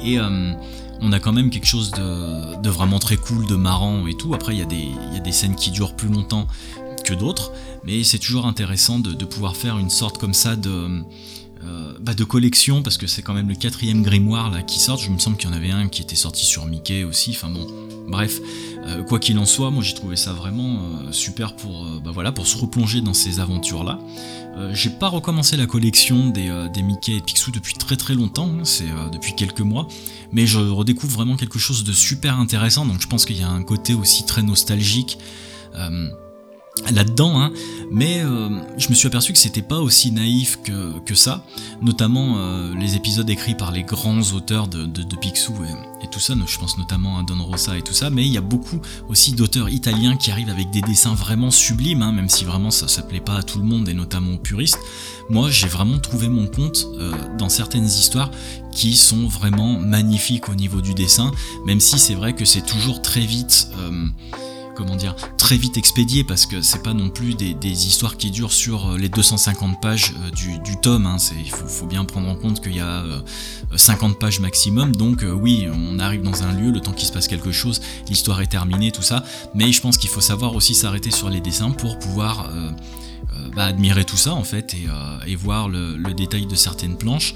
et 0.01 0.17
on 1.01 1.11
a 1.11 1.19
quand 1.19 1.33
même 1.33 1.49
quelque 1.49 1.67
chose 1.67 1.91
de, 1.91 2.69
vraiment 2.69 2.99
très 2.99 3.17
cool, 3.17 3.45
de 3.47 3.55
marrant 3.55 4.07
et 4.07 4.15
tout. 4.15 4.33
Après, 4.33 4.55
il 4.55 4.59
y, 4.59 4.61
a 4.61 5.19
des, 5.19 5.31
scènes 5.31 5.55
qui 5.55 5.71
durent 5.71 5.95
plus 5.95 6.09
longtemps 6.09 6.47
que 7.03 7.13
d'autres, 7.13 7.51
mais 7.83 8.03
c'est 8.03 8.19
toujours 8.19 8.45
intéressant 8.45 8.99
de, 8.99 9.25
pouvoir 9.25 9.55
faire 9.55 9.77
une 9.77 9.89
sorte 9.89 10.17
comme 10.17 10.33
ça 10.33 10.55
de, 10.55 11.03
euh, 11.65 11.93
bah 11.99 12.13
de 12.13 12.23
collection, 12.23 12.81
parce 12.83 12.97
que 12.97 13.07
c'est 13.07 13.21
quand 13.21 13.33
même 13.33 13.49
le 13.49 13.55
quatrième 13.55 14.01
grimoire 14.01 14.49
là 14.51 14.61
qui 14.61 14.79
sort. 14.79 14.97
Je 14.97 15.09
me 15.09 15.17
semble 15.19 15.37
qu'il 15.37 15.49
y 15.49 15.53
en 15.53 15.55
avait 15.55 15.71
un 15.71 15.87
qui 15.87 16.01
était 16.01 16.15
sorti 16.15 16.45
sur 16.45 16.65
Mickey 16.65 17.03
aussi. 17.03 17.31
Enfin 17.31 17.49
bon, 17.49 17.67
bref, 18.07 18.39
euh, 18.85 19.03
quoi 19.03 19.19
qu'il 19.19 19.37
en 19.37 19.45
soit, 19.45 19.71
moi 19.71 19.83
j'ai 19.83 19.93
trouvé 19.93 20.15
ça 20.15 20.33
vraiment 20.33 20.77
euh, 20.77 21.11
super 21.11 21.55
pour, 21.55 21.85
bah 22.01 22.31
pour 22.31 22.47
se 22.47 22.57
replonger 22.57 23.01
dans 23.01 23.13
ces 23.13 23.39
aventures 23.39 23.83
là. 23.83 23.99
j'ai 24.71 24.89
pas 24.89 25.07
recommencé 25.07 25.57
la 25.57 25.65
collection 25.65 26.29
des, 26.29 26.51
Mickey 26.81 27.17
et 27.17 27.21
Picsou 27.21 27.51
depuis 27.51 27.73
très 27.73 27.95
très 27.95 28.13
longtemps, 28.13 28.49
hein, 28.49 28.65
c'est 28.65 28.89
depuis 29.11 29.33
quelques 29.35 29.61
mois, 29.61 29.87
mais 30.31 30.45
je 30.45 30.59
redécouvre 30.59 31.13
vraiment 31.13 31.37
quelque 31.37 31.59
chose 31.59 31.83
de 31.83 31.91
super 31.91 32.39
intéressant, 32.39 32.85
donc 32.85 33.01
je 33.01 33.07
pense 33.07 33.25
qu'il 33.25 33.37
y 33.37 33.43
a 33.43 33.49
un 33.49 33.63
côté 33.63 33.93
aussi 33.93 34.25
très 34.25 34.43
nostalgique 34.43 35.17
là-dedans, 36.91 37.39
hein. 37.39 37.51
mais 37.91 38.21
euh, 38.23 38.49
je 38.77 38.89
me 38.89 38.95
suis 38.95 39.07
aperçu 39.07 39.31
que 39.31 39.37
c'était 39.37 39.61
pas 39.61 39.79
aussi 39.79 40.11
naïf 40.11 40.59
que, 40.63 41.13
ça, 41.13 41.45
notamment 41.81 42.37
euh, 42.37 42.73
les 42.75 42.95
épisodes 42.95 43.29
écrits 43.29 43.53
par 43.53 43.71
les 43.71 43.83
grands 43.83 44.21
auteurs 44.33 44.67
de, 44.67 44.85
de, 44.85 45.15
Picsou 45.15 45.53
et, 46.01 46.07
tout 46.11 46.19
ça, 46.19 46.33
je 46.45 46.57
pense 46.57 46.77
notamment 46.77 47.19
à 47.19 47.23
Don 47.23 47.41
Rosa 47.43 47.77
et 47.77 47.81
tout 47.81 47.93
ça, 47.93 48.09
mais 48.09 48.25
il 48.25 48.31
y 48.31 48.37
a 48.37 48.41
beaucoup 48.41 48.79
aussi 49.07 49.33
d'auteurs 49.33 49.69
italiens 49.69 50.15
qui 50.15 50.31
arrivent 50.31 50.49
avec 50.49 50.71
des 50.71 50.81
dessins 50.81 51.13
vraiment 51.13 51.51
sublimes, 51.51 52.01
hein, 52.01 52.11
même 52.11 52.29
si 52.29 52.43
vraiment 52.43 52.71
ça 52.71 52.87
s'appelait 52.87 53.19
pas 53.19 53.37
à 53.37 53.43
tout 53.43 53.59
le 53.59 53.65
monde 53.65 53.87
et 53.87 53.93
notamment 53.93 54.33
aux 54.33 54.39
puristes. 54.39 54.79
Moi 55.29 55.49
j'ai 55.49 55.67
vraiment 55.67 55.99
trouvé 55.99 56.27
mon 56.27 56.47
compte 56.47 56.87
dans 57.37 57.49
certaines 57.49 57.85
histoires 57.85 58.29
qui 58.73 58.95
sont 58.95 59.27
vraiment 59.27 59.79
magnifiques 59.79 60.49
au 60.49 60.55
niveau 60.55 60.81
du 60.81 60.93
dessin, 60.93 61.31
même 61.65 61.79
si 61.79 61.99
c'est 61.99 62.15
vrai 62.15 62.33
que 62.33 62.45
c'est 62.45 62.65
toujours 62.65 63.01
très 63.01 63.21
vite 63.21 63.67
euh, 63.77 64.07
comment 64.75 64.95
dire, 64.95 65.15
très 65.37 65.57
vite 65.57 65.77
expédié 65.77 66.23
parce 66.23 66.45
que 66.45 66.61
c'est 66.61 66.83
pas 66.83 66.93
non 66.93 67.09
plus 67.09 67.35
des, 67.35 67.53
histoires 67.87 68.17
qui 68.17 68.31
durent 68.31 68.51
sur 68.51 68.91
euh, 68.91 68.97
les 68.97 69.09
250 69.09 69.81
pages 69.81 70.13
euh, 70.23 70.31
du, 70.31 70.77
tome. 70.81 71.05
Hein. 71.05 71.17
il 71.37 71.51
faut, 71.51 71.85
bien 71.85 72.05
prendre 72.05 72.29
en 72.29 72.35
compte 72.35 72.61
qu'il 72.61 72.75
y 72.75 72.79
a 72.79 73.03
50 73.75 74.19
pages 74.19 74.39
maximum. 74.39 74.95
Donc 74.95 75.23
oui, 75.23 75.67
on 75.71 75.99
arrive 75.99 76.21
dans 76.21 76.43
un 76.43 76.53
lieu, 76.53 76.71
le 76.71 76.79
temps 76.79 76.91
qu'il 76.91 77.07
se 77.07 77.11
passe 77.11 77.27
quelque 77.27 77.51
chose, 77.51 77.81
l'histoire 78.09 78.41
est 78.41 78.47
terminée, 78.47 78.91
tout 78.91 79.01
ça. 79.01 79.23
Mais 79.53 79.71
je 79.71 79.81
pense 79.81 79.97
qu'il 79.97 80.09
faut 80.09 80.21
savoir 80.21 80.55
aussi 80.55 80.75
s'arrêter 80.75 81.11
sur 81.11 81.29
les 81.29 81.41
dessins 81.41 81.71
pour 81.71 81.99
pouvoir 81.99 82.49
bah, 83.55 83.65
admirer 83.65 84.03
tout 84.03 84.17
ça 84.17 84.33
en 84.33 84.43
fait 84.43 84.75
et, 85.27 85.35
voir 85.35 85.69
le, 85.69 86.13
détail 86.13 86.45
de 86.45 86.55
certaines 86.55 86.97
planches. 86.97 87.33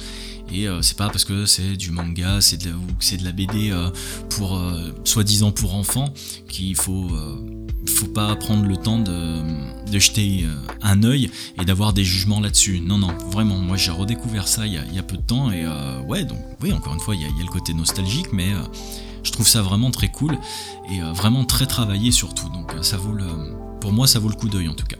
Et 0.51 0.67
euh, 0.67 0.81
c'est 0.81 0.97
pas 0.97 1.09
parce 1.09 1.25
que 1.25 1.45
c'est 1.45 1.75
du 1.75 1.91
manga, 1.91 2.39
c'est 2.41 2.57
de 2.57 2.69
la, 2.69 2.75
ou 2.75 2.93
que 2.97 3.03
c'est 3.03 3.17
de 3.17 3.25
la 3.25 3.31
BD 3.31 3.71
euh, 3.71 3.89
pour 4.29 4.57
euh, 4.57 4.93
soi-disant 5.03 5.51
pour 5.51 5.75
enfants 5.75 6.13
qu'il 6.47 6.75
faut 6.75 7.07
faut 7.87 8.07
pas 8.07 8.35
prendre 8.35 8.65
le 8.65 8.75
temps 8.75 8.99
de, 8.99 9.41
jeter 9.97 10.45
un 10.81 11.03
œil 11.03 11.31
et 11.59 11.65
d'avoir 11.65 11.93
des 11.93 12.03
jugements 12.03 12.41
là-dessus. 12.41 12.81
Non, 12.81 12.97
non, 12.97 13.13
vraiment, 13.31 13.57
moi 13.57 13.77
j'ai 13.77 13.91
redécouvert 13.91 14.47
ça 14.47 14.67
il 14.67 14.73
y, 14.73 14.99
a, 14.99 15.03
peu 15.03 15.15
de 15.15 15.21
temps 15.21 15.51
et 15.51 15.65
ouais, 16.05 16.25
donc 16.25 16.37
oui, 16.61 16.73
encore 16.73 16.93
une 16.93 16.99
fois, 16.99 17.15
il 17.15 17.21
y 17.21 17.25
a, 17.25 17.29
il 17.29 17.37
y 17.37 17.39
a 17.39 17.43
le 17.43 17.49
côté 17.49 17.73
nostalgique, 17.73 18.33
mais 18.33 18.51
je 19.23 19.31
trouve 19.31 19.47
ça 19.47 19.61
vraiment 19.61 19.89
très 19.89 20.09
cool 20.09 20.37
et 20.91 20.99
vraiment 21.15 21.45
très 21.45 21.65
travaillé 21.65 22.11
surtout. 22.11 22.49
Donc 22.49 22.73
ça 22.81 22.97
vaut 22.97 23.13
le, 23.13 23.25
pour 23.79 23.93
moi, 23.93 24.05
ça 24.05 24.19
vaut 24.19 24.29
le 24.29 24.35
coup 24.35 24.49
d'œil 24.49 24.67
en 24.67 24.75
tout 24.75 24.85
cas. 24.85 24.97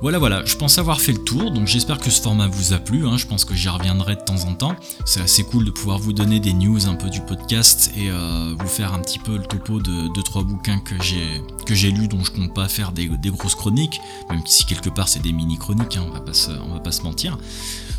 Voilà, 0.00 0.18
voilà, 0.18 0.44
je 0.44 0.56
pense 0.56 0.78
avoir 0.78 1.00
fait 1.00 1.12
le 1.12 1.18
tour, 1.24 1.50
donc 1.50 1.66
j'espère 1.66 1.98
que 1.98 2.10
ce 2.10 2.20
format 2.20 2.46
vous 2.46 2.72
a 2.72 2.78
plu, 2.78 3.06
hein. 3.06 3.16
je 3.16 3.26
pense 3.26 3.44
que 3.44 3.54
j'y 3.54 3.68
reviendrai 3.68 4.16
de 4.16 4.20
temps 4.20 4.44
en 4.46 4.54
temps. 4.54 4.76
C'est 5.04 5.20
assez 5.20 5.44
cool 5.44 5.64
de 5.64 5.70
pouvoir 5.70 5.98
vous 5.98 6.12
donner 6.12 6.40
des 6.40 6.52
news 6.52 6.86
un 6.86 6.94
peu 6.94 7.10
du 7.10 7.20
podcast 7.20 7.90
et 7.96 8.10
euh, 8.10 8.54
vous 8.58 8.68
faire 8.68 8.92
un 8.92 9.00
petit 9.00 9.18
peu 9.18 9.36
le 9.36 9.44
topo 9.44 9.80
de 9.80 10.12
2 10.14 10.22
trois 10.22 10.42
bouquins 10.42 10.78
que 10.80 10.94
j'ai 11.02 11.90
lus 11.90 12.08
dont 12.08 12.22
je 12.22 12.30
compte 12.30 12.54
pas 12.54 12.68
faire 12.68 12.92
des, 12.92 13.08
grosses 13.30 13.54
chroniques, 13.54 14.00
même 14.30 14.42
si 14.46 14.64
quelque 14.64 14.90
part 14.90 15.08
c'est 15.08 15.22
des 15.22 15.32
mini-chroniques, 15.32 15.96
hein, 15.96 16.04
on, 16.06 16.12
va 16.12 16.74
va 16.74 16.80
pas 16.80 16.92
se 16.92 17.02
mentir. 17.02 17.38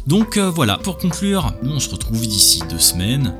Donc 0.07 0.37
euh, 0.37 0.49
voilà, 0.49 0.77
pour 0.77 0.97
conclure, 0.97 1.53
on 1.63 1.79
se 1.79 1.89
retrouve 1.89 2.21
d'ici 2.21 2.61
deux 2.69 2.79
semaines 2.79 3.33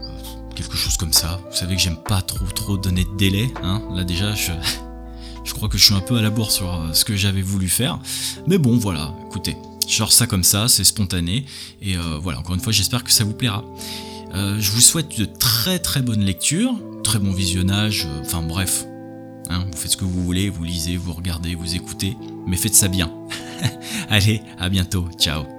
euh, 0.00 0.54
quelque 0.54 0.76
chose 0.76 0.96
comme 0.96 1.12
ça. 1.12 1.40
Vous 1.50 1.56
savez 1.56 1.76
que 1.76 1.82
j'aime 1.82 1.98
pas 2.08 2.22
trop 2.22 2.46
trop 2.54 2.76
donner 2.76 3.04
de 3.04 3.16
délai, 3.16 3.52
hein. 3.62 3.82
Là 3.94 4.04
déjà, 4.04 4.34
je, 4.34 4.52
je 5.44 5.52
crois 5.52 5.68
que 5.68 5.78
je 5.78 5.84
suis 5.84 5.94
un 5.94 6.00
peu 6.00 6.16
à 6.16 6.22
la 6.22 6.30
bourre 6.30 6.50
sur 6.50 6.72
euh, 6.72 6.92
ce 6.92 7.04
que 7.04 7.16
j'avais 7.16 7.42
voulu 7.42 7.68
faire. 7.68 7.98
Mais 8.46 8.58
bon, 8.58 8.76
voilà, 8.76 9.14
écoutez, 9.26 9.56
sors 9.86 10.12
ça 10.12 10.26
comme 10.26 10.44
ça, 10.44 10.68
c'est 10.68 10.84
spontané. 10.84 11.44
Et 11.82 11.96
euh, 11.96 12.18
voilà, 12.20 12.40
encore 12.40 12.54
une 12.54 12.60
fois, 12.60 12.72
j'espère 12.72 13.04
que 13.04 13.12
ça 13.12 13.24
vous 13.24 13.34
plaira. 13.34 13.64
Euh, 14.34 14.58
je 14.58 14.70
vous 14.70 14.80
souhaite 14.80 15.18
de 15.18 15.24
très 15.24 15.78
très 15.78 16.02
bonnes 16.02 16.24
lectures, 16.24 16.74
très 17.04 17.18
bon 17.18 17.32
visionnage, 17.32 18.08
enfin 18.22 18.42
bref. 18.42 18.84
Hein, 19.50 19.66
vous 19.70 19.76
faites 19.76 19.92
ce 19.92 19.96
que 19.96 20.04
vous 20.04 20.24
voulez, 20.24 20.48
vous 20.48 20.64
lisez, 20.64 20.96
vous 20.96 21.12
regardez, 21.12 21.54
vous 21.54 21.76
écoutez, 21.76 22.16
mais 22.46 22.56
faites 22.56 22.74
ça 22.74 22.88
bien. 22.88 23.12
Allez, 24.08 24.42
à 24.58 24.68
bientôt, 24.68 25.06
ciao 25.18 25.53